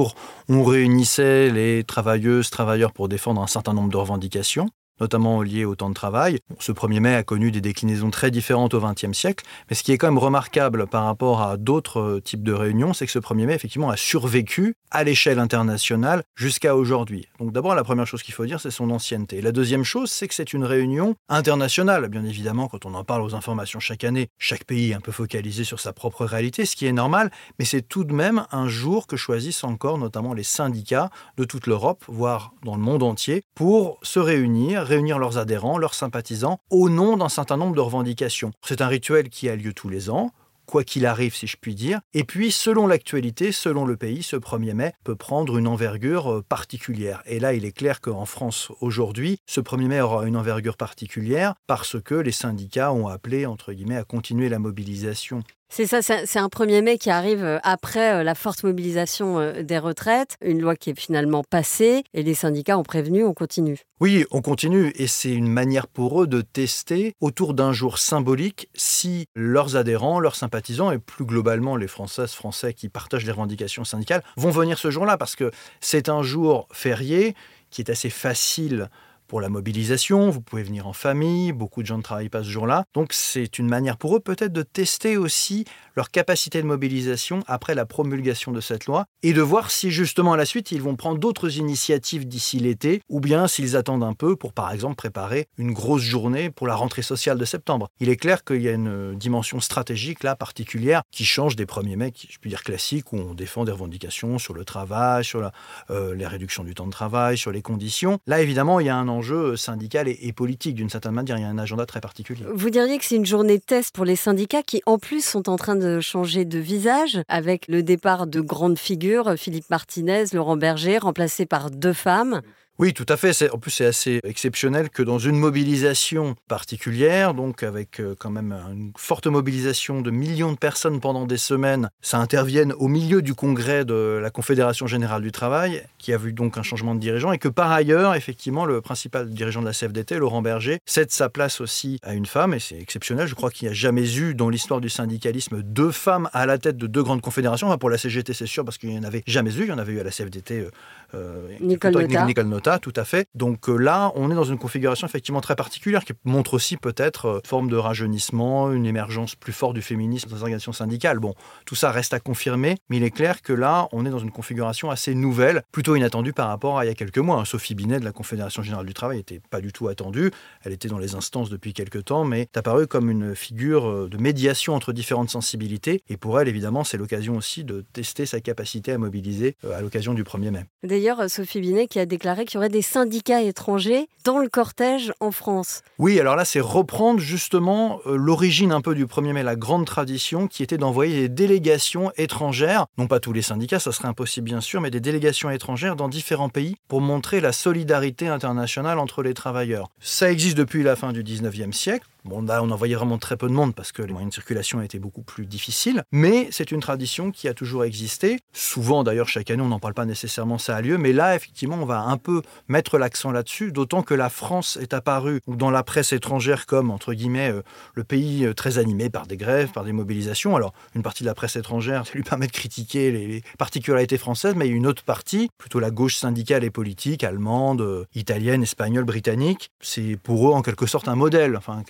on 0.50 0.64
réunissait 0.64 1.50
les 1.50 1.84
travailleuses, 1.84 2.50
travailleurs 2.50 2.94
pour 2.94 3.10
défendre 3.10 3.42
un 3.42 3.48
certain 3.48 3.74
nombre 3.74 3.90
de 3.90 3.98
revendications 3.98 4.70
notamment 5.02 5.42
liées 5.42 5.66
au 5.66 5.76
temps 5.76 5.90
de 5.90 5.96
travail. 5.96 6.38
ce 6.60 6.72
1er 6.72 7.00
mai 7.00 7.16
a 7.16 7.24
connu 7.24 7.52
des 7.52 7.60
déclinaisons 7.60 8.12
très 8.12 8.32
différentes 8.32 8.74
au 8.74 8.80
XXe 8.80 9.12
siècle, 9.12 9.44
mais 9.70 9.76
ce 9.76 9.84
qui 9.84 9.92
est 9.92 9.98
quand 9.98 10.08
même 10.08 10.20
remarquable 10.20 10.88
par 10.88 11.06
rapport 11.06 11.42
à 11.42 11.58
d'autres 11.58 12.00
euh, 12.00 12.22
types 12.22 12.44
de 12.44 12.54
réunions, 12.54 12.94
c'est 12.94 13.06
que 13.06 13.12
ce 13.12 13.20
1er 13.20 13.48
mai, 13.48 13.54
effectivement, 13.56 13.90
a 13.90 13.98
survécu 13.98 14.76
à 14.92 15.04
l'échelle 15.04 15.40
internationale 15.40 16.24
jusqu'à 16.36 16.76
aujourd'hui. 16.76 17.28
Donc 17.40 17.52
d'abord, 17.52 17.74
la 17.74 17.84
première 17.84 18.06
chose 18.06 18.22
qu'il 18.22 18.34
faut 18.34 18.46
dire, 18.46 18.60
c'est 18.60 18.72
son 18.72 18.92
ancienneté. 18.92 19.42
La 19.42 19.52
deuxième 19.52 19.84
chose, 19.84 20.12
c'est 20.12 20.28
que 20.28 20.36
c'est 20.36 20.54
une 20.54 20.64
réunion 20.64 21.16
internationale. 21.30 22.08
Bien 22.08 22.24
évidemment, 22.24 22.68
quand 22.68 22.86
on 22.86 22.94
en 22.94 23.04
parle 23.04 23.24
aux 23.24 23.34
informations 23.34 23.80
chaque 23.80 24.04
année, 24.04 24.28
chaque 24.38 24.66
pays 24.66 24.92
est 24.92 24.94
un 24.94 25.00
peu 25.00 25.12
focalisé 25.12 25.64
sur 25.64 25.80
sa 25.80 25.94
propre 25.94 26.26
réalité, 26.26 26.66
ce 26.66 26.76
qui 26.76 26.86
est 26.86 26.92
normal, 26.92 27.32
mais 27.58 27.66
c'est 27.66 27.82
tout 27.82 28.04
de 28.04 28.14
même 28.14 28.46
un 28.52 28.68
jour 28.68 29.08
que 29.08 29.18
choisissent 29.18 29.64
encore 29.64 29.98
notamment 29.98 30.34
les 30.34 30.44
syndicats 30.44 31.10
de 31.38 31.44
toute 31.44 31.66
l'Europe, 31.66 32.04
voire 32.08 32.54
dans 32.64 32.76
le 32.76 32.82
monde 32.82 33.02
entier, 33.02 33.44
pour 33.56 33.98
se 34.04 34.20
réunir, 34.20 34.91
réunir 34.92 35.20
leurs 35.20 35.38
adhérents, 35.38 35.78
leurs 35.78 35.94
sympathisants, 35.94 36.60
au 36.70 36.90
nom 36.90 37.16
d'un 37.16 37.30
certain 37.30 37.56
nombre 37.56 37.76
de 37.76 37.80
revendications. 37.80 38.52
C'est 38.62 38.82
un 38.82 38.88
rituel 38.88 39.30
qui 39.30 39.48
a 39.48 39.56
lieu 39.56 39.74
tous 39.74 39.88
les 39.88 40.10
ans 40.10 40.32
quoi 40.72 40.84
qu'il 40.86 41.06
arrive, 41.06 41.36
si 41.36 41.48
je 41.48 41.58
puis 41.60 41.76
dire. 41.76 42.00
Et 42.14 42.24
puis, 42.24 42.50
selon 42.50 42.88
l'actualité, 42.88 43.52
selon 43.52 43.84
le 43.84 43.98
pays, 43.98 44.24
ce 44.24 44.38
1er 44.38 44.74
mai 44.74 44.94
peut 45.04 45.18
prendre 45.18 45.58
une 45.58 45.68
envergure 45.68 46.32
euh, 46.32 46.42
particulière. 46.42 47.22
Et 47.26 47.40
là, 47.40 47.54
il 47.54 47.66
est 47.66 47.74
clair 47.74 48.00
qu'en 48.00 48.26
France, 48.26 48.72
aujourd'hui, 48.80 49.38
ce 49.48 49.60
1er 49.60 49.88
mai 49.88 50.02
aura 50.02 50.26
une 50.26 50.38
envergure 50.38 50.78
particulière 50.78 51.56
parce 51.68 52.02
que 52.02 52.16
les 52.16 52.32
syndicats 52.32 52.94
ont 52.94 53.08
appelé, 53.08 53.46
entre 53.46 53.74
guillemets, 53.74 53.98
à 53.98 54.06
continuer 54.06 54.48
la 54.48 54.60
mobilisation 54.60 55.44
c'est 55.74 55.86
ça, 55.86 56.02
c'est 56.02 56.38
un 56.38 56.48
1er 56.48 56.82
mai 56.82 56.98
qui 56.98 57.10
arrive 57.10 57.46
euh, 57.46 57.58
après 57.64 58.16
euh, 58.16 58.24
la 58.24 58.36
forte 58.36 58.66
mobilisation 58.66 59.40
euh, 59.40 59.64
des 59.64 59.78
retraites, 59.78 60.36
une 60.42 60.60
loi 60.60 60.76
qui 60.76 60.90
est 60.90 61.00
finalement 61.00 61.46
passée 61.50 62.04
et 62.14 62.24
les 62.24 62.34
syndicats 62.34 62.78
ont 62.78 62.84
prévenu, 62.84 63.24
on 63.24 63.34
continue. 63.34 63.80
Oui, 64.02 64.26
on 64.32 64.42
continue 64.42 64.92
et 64.98 65.08
c'est 65.08 65.32
une 65.32 65.48
manière 65.48 65.88
pour 65.88 66.24
eux 66.24 66.28
de 66.28 66.42
tester 66.42 67.16
autour 67.22 67.54
d'un 67.54 67.72
jour 67.72 68.00
symbolique 68.00 68.68
si 68.76 69.28
leurs 69.34 69.78
adhérents, 69.78 70.20
leurs 70.20 70.36
sympathisants 70.36 70.92
et 70.92 71.00
plus 71.00 71.24
globalement 71.24 71.78
les 71.78 71.88
Françaises, 71.88 72.34
Français 72.34 72.74
qui 72.74 72.90
partagent 72.90 73.26
les 73.26 73.32
revendications 73.32 73.86
syndicales 73.86 74.24
vont 74.36 74.52
venir 74.52 74.78
ce 74.78 74.92
jour-là 74.92 75.18
parce 75.18 75.38
que 75.38 75.52
c'est 75.80 76.10
un 76.10 76.22
jour 76.22 76.68
férié 76.74 77.34
qui 77.70 77.82
est 77.82 77.90
assez 77.90 78.10
facile 78.10 78.90
pour 79.32 79.40
la 79.40 79.48
mobilisation, 79.48 80.30
vous 80.30 80.42
pouvez 80.42 80.62
venir 80.62 80.88
en 80.88 80.92
famille, 80.92 81.54
beaucoup 81.54 81.84
de 81.84 81.88
gens 81.88 81.96
ne 81.96 82.04
travaillent 82.04 82.28
pas 82.28 82.44
ce 82.44 82.50
jour-là. 82.50 82.84
Donc 82.94 83.14
c'est 83.14 83.60
une 83.60 83.70
manière 83.70 83.96
pour 83.96 84.14
eux 84.18 84.20
peut-être 84.20 84.52
de 84.52 84.62
tester 84.62 85.16
aussi 85.16 85.64
leur 85.96 86.12
capacité 86.12 86.62
de 86.62 86.68
mobilisation 86.68 87.42
après 87.48 87.74
la 87.74 87.86
promulgation 87.86 88.52
de 88.52 88.60
cette 88.60 88.88
loi 88.88 89.06
et 89.24 89.32
de 89.32 89.42
voir 89.42 89.72
si 89.72 89.90
justement 89.90 90.34
à 90.34 90.38
la 90.38 90.46
suite 90.46 90.74
ils 90.74 90.82
vont 90.82 90.98
prendre 90.98 91.18
d'autres 91.18 91.58
initiatives 91.58 92.28
d'ici 92.28 92.60
l'été 92.60 93.02
ou 93.08 93.22
bien 93.22 93.48
s'ils 93.48 93.78
attendent 93.78 94.04
un 94.04 94.14
peu 94.14 94.36
pour 94.36 94.52
par 94.52 94.74
exemple 94.74 94.96
préparer 94.96 95.48
une 95.58 95.72
grosse 95.72 96.02
journée 96.02 96.50
pour 96.50 96.68
la 96.68 96.76
rentrée 96.76 97.02
sociale 97.02 97.38
de 97.38 97.46
septembre. 97.46 97.88
Il 98.02 98.10
est 98.10 98.18
clair 98.18 98.44
qu'il 98.44 98.62
y 98.62 98.68
a 98.68 98.74
une 98.74 99.16
dimension 99.16 99.62
stratégique 99.62 100.24
là 100.24 100.36
particulière 100.36 101.04
qui 101.10 101.24
change 101.24 101.56
des 101.56 101.66
premiers 101.66 101.96
mai, 101.96 102.12
je 102.16 102.38
puis 102.38 102.50
dire 102.50 102.64
classiques, 102.64 103.14
où 103.14 103.18
on 103.18 103.34
défend 103.34 103.64
des 103.64 103.72
revendications 103.72 104.40
sur 104.40 104.54
le 104.54 104.66
travail, 104.66 105.24
sur 105.24 105.52
euh, 105.90 106.16
les 106.16 106.28
réductions 106.28 106.66
du 106.66 106.74
temps 106.74 106.88
de 106.88 106.92
travail, 106.92 107.38
sur 107.38 107.54
les 107.54 107.62
conditions. 107.62 108.20
Là 108.28 108.42
évidemment 108.42 108.82
il 108.82 108.88
y 108.88 108.90
a 108.90 108.98
un 108.98 109.08
enjeu 109.08 109.21
syndical 109.56 110.08
et, 110.08 110.34
politique 110.34 110.76
d'une 110.76 110.90
certaine 110.90 111.14
manière. 111.14 111.38
Il 111.38 111.42
y 111.42 111.44
a 111.44 111.50
un 111.50 111.58
agenda 111.58 111.86
très 111.86 112.02
particulier. 112.02 112.46
Vous 112.54 112.70
diriez 112.70 112.98
que 112.98 113.06
c'est 113.06 113.16
une 113.16 113.26
journée 113.26 113.60
test 113.60 113.94
pour 113.94 114.06
les 114.06 114.16
syndicats 114.16 114.64
qui, 114.64 114.82
en 114.86 114.98
plus, 114.98 115.24
sont 115.24 115.50
en 115.50 115.56
train 115.56 115.76
de 115.76 116.00
changer 116.00 116.46
de 116.46 116.60
visage 116.60 117.22
avec 117.28 117.68
le 117.68 117.84
départ 117.84 118.28
de 118.28 118.42
grandes 118.42 118.80
figures, 118.80 119.34
Philippe 119.38 119.70
Martinez, 119.70 120.26
Laurent 120.34 120.58
Berger, 120.58 120.98
remplacés 121.00 121.46
par 121.46 121.72
deux 121.72 121.94
femmes. 121.94 122.42
Oui, 122.80 122.94
tout 122.94 123.06
à 123.10 123.18
fait. 123.18 123.52
En 123.52 123.60
plus, 123.60 123.70
c'est 123.70 123.86
assez 123.86 124.20
exceptionnel 124.24 124.90
que 124.90 125.04
dans 125.04 125.20
une 125.20 125.36
mobilisation 125.36 126.36
particulière, 126.48 127.36
donc 127.36 127.62
avec 127.62 128.00
euh, 128.00 128.16
quand 128.18 128.32
même 128.32 128.54
une 128.72 128.92
forte 128.98 129.28
mobilisation 129.28 130.02
de 130.02 130.10
millions 130.10 130.52
de 130.52 130.58
personnes 130.58 131.00
pendant 131.00 131.28
des 131.28 131.38
semaines, 131.38 131.92
ça 132.02 132.18
intervienne 132.18 132.74
au 132.80 132.88
milieu 132.88 133.22
du 133.22 133.36
congrès 133.36 133.86
de 133.86 134.20
la 134.20 134.32
Confédération 134.32 134.88
générale 134.88 135.22
du 135.22 135.32
travail, 135.32 135.84
qui 136.00 136.12
a 136.12 136.18
vu 136.18 136.34
donc 136.34 136.58
un 136.58 136.64
changement 136.64 136.96
de 136.96 137.00
dirigeant, 137.00 137.32
et 137.32 137.38
que 137.38 137.50
par 137.50 137.72
ailleurs, 137.72 138.16
effectivement, 138.16 138.66
le 138.66 138.82
principal 138.82 139.30
dirigeant 139.30 139.62
de 139.62 139.68
la 139.68 139.74
CFDT, 139.74 140.18
Laurent 140.18 140.42
Berger, 140.42 140.80
cède 140.88 141.12
sa 141.12 141.30
place 141.30 141.62
aussi 141.62 142.00
à 142.02 142.16
une 142.16 142.26
femme, 142.26 142.56
et 142.56 142.60
c'est 142.60 142.80
exceptionnel. 142.80 143.28
Je 143.28 143.36
crois 143.36 143.52
qu'il 143.52 143.68
n'y 143.68 143.72
a 143.74 143.76
jamais 143.76 144.18
eu 144.18 144.34
dans 144.34 144.50
l'histoire 144.50 144.82
du 144.82 144.90
syndicalisme 144.90 145.62
deux 145.62 145.92
femmes 145.92 146.30
à 146.34 146.48
la 146.48 146.58
tête 146.58 146.78
de 146.78 146.88
deux 146.88 147.04
grandes 147.04 147.22
confédérations. 147.22 147.68
Enfin, 147.68 147.78
pour 147.78 147.92
la 147.92 148.00
CGT, 148.00 148.34
c'est 148.34 148.48
sûr, 148.48 148.66
parce 148.66 148.80
qu'il 148.80 148.90
n'y 148.90 148.98
en 148.98 149.04
avait 149.04 149.22
jamais 149.28 149.56
eu. 149.56 149.64
Il 149.64 149.68
y 149.68 149.72
en 149.72 149.78
avait 149.78 149.94
eu 149.94 150.00
à 150.00 150.04
la 150.04 150.10
CFDT. 150.10 150.62
Euh, 150.62 150.72
euh, 151.14 151.48
Nicole 151.60 152.48
Nota 152.48 152.71
tout 152.80 152.94
à 152.96 153.06
fait. 153.06 153.28
Donc 153.36 153.70
euh, 153.70 153.78
là, 153.78 154.12
on 154.16 154.32
est 154.32 154.36
dans 154.36 154.44
une 154.44 154.58
configuration 154.58 155.08
effectivement 155.08 155.42
très 155.42 155.56
particulière 155.56 156.06
qui 156.06 156.14
montre 156.24 156.54
aussi 156.54 156.78
peut-être 156.78 157.26
une 157.26 157.36
euh, 157.38 157.40
forme 157.46 157.70
de 157.70 157.76
rajeunissement, 157.76 158.72
une 158.72 158.86
émergence 158.86 159.36
plus 159.36 159.54
forte 159.54 159.74
du 159.74 159.82
féminisme 159.82 160.30
dans 160.30 160.36
les 160.36 160.42
organisations 160.42 160.74
syndicales. 160.74 161.20
Bon, 161.20 161.34
tout 161.66 161.76
ça 161.76 161.92
reste 161.92 162.14
à 162.14 162.20
confirmer, 162.20 162.78
mais 162.90 162.98
il 162.98 163.04
est 163.04 163.12
clair 163.12 163.42
que 163.42 163.54
là, 163.54 163.88
on 163.92 164.06
est 164.06 164.10
dans 164.10 164.20
une 164.20 164.32
configuration 164.32 164.92
assez 164.92 165.16
nouvelle, 165.16 165.64
plutôt 165.72 165.96
inattendue 165.96 166.34
par 166.34 166.48
rapport 166.48 166.80
à 166.80 166.86
il 166.86 166.88
y 166.88 166.92
a 166.92 166.96
quelques 166.96 167.18
mois. 167.18 167.44
Sophie 167.46 167.76
Binet 167.76 168.00
de 168.00 168.06
la 168.06 168.12
Confédération 168.12 168.64
Générale 168.64 168.86
du 168.86 168.94
Travail 168.94 169.18
n'était 169.18 169.42
pas 169.50 169.62
du 169.62 169.72
tout 169.72 169.88
attendue. 169.88 170.32
Elle 170.64 170.74
était 170.74 170.88
dans 170.88 170.98
les 170.98 171.16
instances 171.16 171.50
depuis 171.50 171.74
quelques 171.74 172.06
temps, 172.06 172.26
mais 172.26 172.42
est 172.42 172.58
apparue 172.58 172.88
comme 172.88 173.10
une 173.10 173.36
figure 173.36 173.88
euh, 173.88 174.10
de 174.10 174.18
médiation 174.18 174.74
entre 174.74 174.94
différentes 174.94 175.30
sensibilités. 175.30 176.04
Et 176.10 176.18
pour 176.18 176.40
elle, 176.40 176.48
évidemment, 176.48 176.84
c'est 176.84 176.98
l'occasion 176.98 177.36
aussi 177.38 177.64
de 177.64 177.86
tester 177.94 178.26
sa 178.26 178.40
capacité 178.42 178.92
à 178.92 178.98
mobiliser 178.98 179.56
à 179.74 179.82
l'occasion 179.82 180.14
du 180.14 180.24
1er 180.24 180.52
mai. 180.52 180.66
D'ailleurs, 180.84 181.30
Sophie 181.30 181.62
Binet 181.62 181.88
qui 181.88 182.00
a 182.00 182.06
déclaré 182.06 182.46
qu'il 182.52 182.58
y 182.58 182.60
aurait 182.60 182.70
des 182.70 182.82
syndicats 182.82 183.42
étrangers 183.42 184.10
dans 184.26 184.38
le 184.38 184.50
cortège 184.50 185.14
en 185.22 185.32
France. 185.32 185.84
Oui, 186.00 186.20
alors 186.20 186.36
là, 186.36 186.44
c'est 186.44 186.60
reprendre 186.60 187.22
justement 187.22 188.02
euh, 188.06 188.18
l'origine 188.18 188.74
un 188.74 188.82
peu 188.82 188.94
du 188.94 189.06
1er 189.06 189.32
mai, 189.32 189.42
la 189.42 189.56
grande 189.56 189.86
tradition 189.86 190.48
qui 190.48 190.62
était 190.62 190.78
d'envoyer 190.78 191.22
des 191.22 191.30
délégations 191.30 192.12
étrangères, 192.18 192.88
non 192.98 193.08
pas 193.08 193.22
tous 193.22 193.32
les 193.32 193.42
syndicats, 193.42 193.80
ça 193.80 193.94
serait 193.94 194.10
impossible 194.10 194.46
bien 194.46 194.60
sûr, 194.60 194.82
mais 194.82 194.92
des 194.92 195.00
délégations 195.00 195.50
étrangères 195.50 195.96
dans 195.96 196.10
différents 196.10 196.50
pays 196.50 196.76
pour 196.90 197.00
montrer 197.00 197.40
la 197.40 197.54
solidarité 197.54 198.28
internationale 198.28 199.00
entre 199.00 199.24
les 199.24 199.34
travailleurs. 199.34 199.90
Ça 200.02 200.30
existe 200.30 200.58
depuis 200.58 200.84
la 200.84 200.98
fin 200.98 201.14
du 201.14 201.24
19e 201.24 201.72
siècle. 201.72 202.06
Bon, 202.24 202.44
là, 202.44 202.62
on 202.62 202.70
envoyait 202.70 202.96
vraiment 202.96 203.18
très 203.18 203.36
peu 203.36 203.48
de 203.48 203.54
monde 203.54 203.74
parce 203.74 203.92
que 203.92 204.04
les 204.04 204.12
moyens 204.12 204.30
de 204.30 204.36
circulation 204.36 204.80
étaient 204.82 205.00
beaucoup 205.00 205.24
plus 205.24 205.48
difficiles. 205.48 206.04
Mais 206.12 206.48
c'est 206.52 206.72
une 206.72 206.80
tradition 206.80 207.32
qui 207.32 207.48
a 207.48 207.56
toujours 207.56 207.84
existé. 207.84 208.40
Souvent, 208.54 209.04
d'ailleurs, 209.04 209.28
chaque 209.28 209.50
année, 209.50 209.64
on 209.64 209.70
n'en 209.70 209.80
parle 209.80 209.96
pas 209.96 210.06
nécessairement, 210.06 210.60
ça 210.60 210.76
a 210.76 210.82
lieu. 210.82 211.00
Mais 211.00 211.14
là, 211.14 211.36
effectivement, 211.36 211.78
on 211.82 211.86
va 211.86 212.02
un 212.02 212.18
peu 212.18 212.44
mettre 212.68 213.00
l'accent 213.00 213.32
là-dessus, 213.32 213.72
d'autant 213.72 214.04
que 214.04 214.14
la 214.14 214.30
France 214.30 214.78
est 214.80 214.94
apparue 214.94 215.42
dans 215.48 215.72
la 215.72 215.82
presse 215.82 216.14
étrangère 216.14 216.68
comme, 216.68 216.92
entre 216.92 217.14
guillemets, 217.14 217.52
euh, 217.52 217.64
le 217.96 218.04
pays 218.04 218.46
euh, 218.46 218.54
très 218.54 218.78
animé 218.78 219.10
par 219.10 219.26
des 219.26 219.38
grèves, 219.38 219.72
par 219.72 219.84
des 219.84 219.92
mobilisations. 219.92 220.56
Alors, 220.56 220.74
une 220.94 221.02
partie 221.02 221.24
de 221.24 221.28
la 221.28 221.34
presse 221.34 221.56
étrangère, 221.56 222.06
ça 222.06 222.14
lui 222.14 222.24
permet 222.24 222.46
de 222.46 222.52
critiquer 222.52 223.12
les, 223.12 223.42
particularités 223.58 224.20
françaises, 224.20 224.54
mais 224.56 224.68
une 224.68 224.86
autre 224.86 225.04
partie, 225.04 225.50
plutôt 225.58 225.80
la 225.80 225.90
gauche 225.90 226.16
syndicale 226.16 226.64
et 226.64 226.70
politique, 226.70 227.24
allemande, 227.24 227.82
euh, 227.82 228.06
italienne, 228.14 228.62
espagnole, 228.62 229.06
britannique. 229.06 229.72
C'est 229.82 230.18
pour 230.22 230.50
eux, 230.50 230.54
en 230.54 230.62
quelque 230.62 230.86
sorte, 230.86 231.08
un 231.08 231.16
modèle. 231.16 231.58
Enfin, 231.58 231.82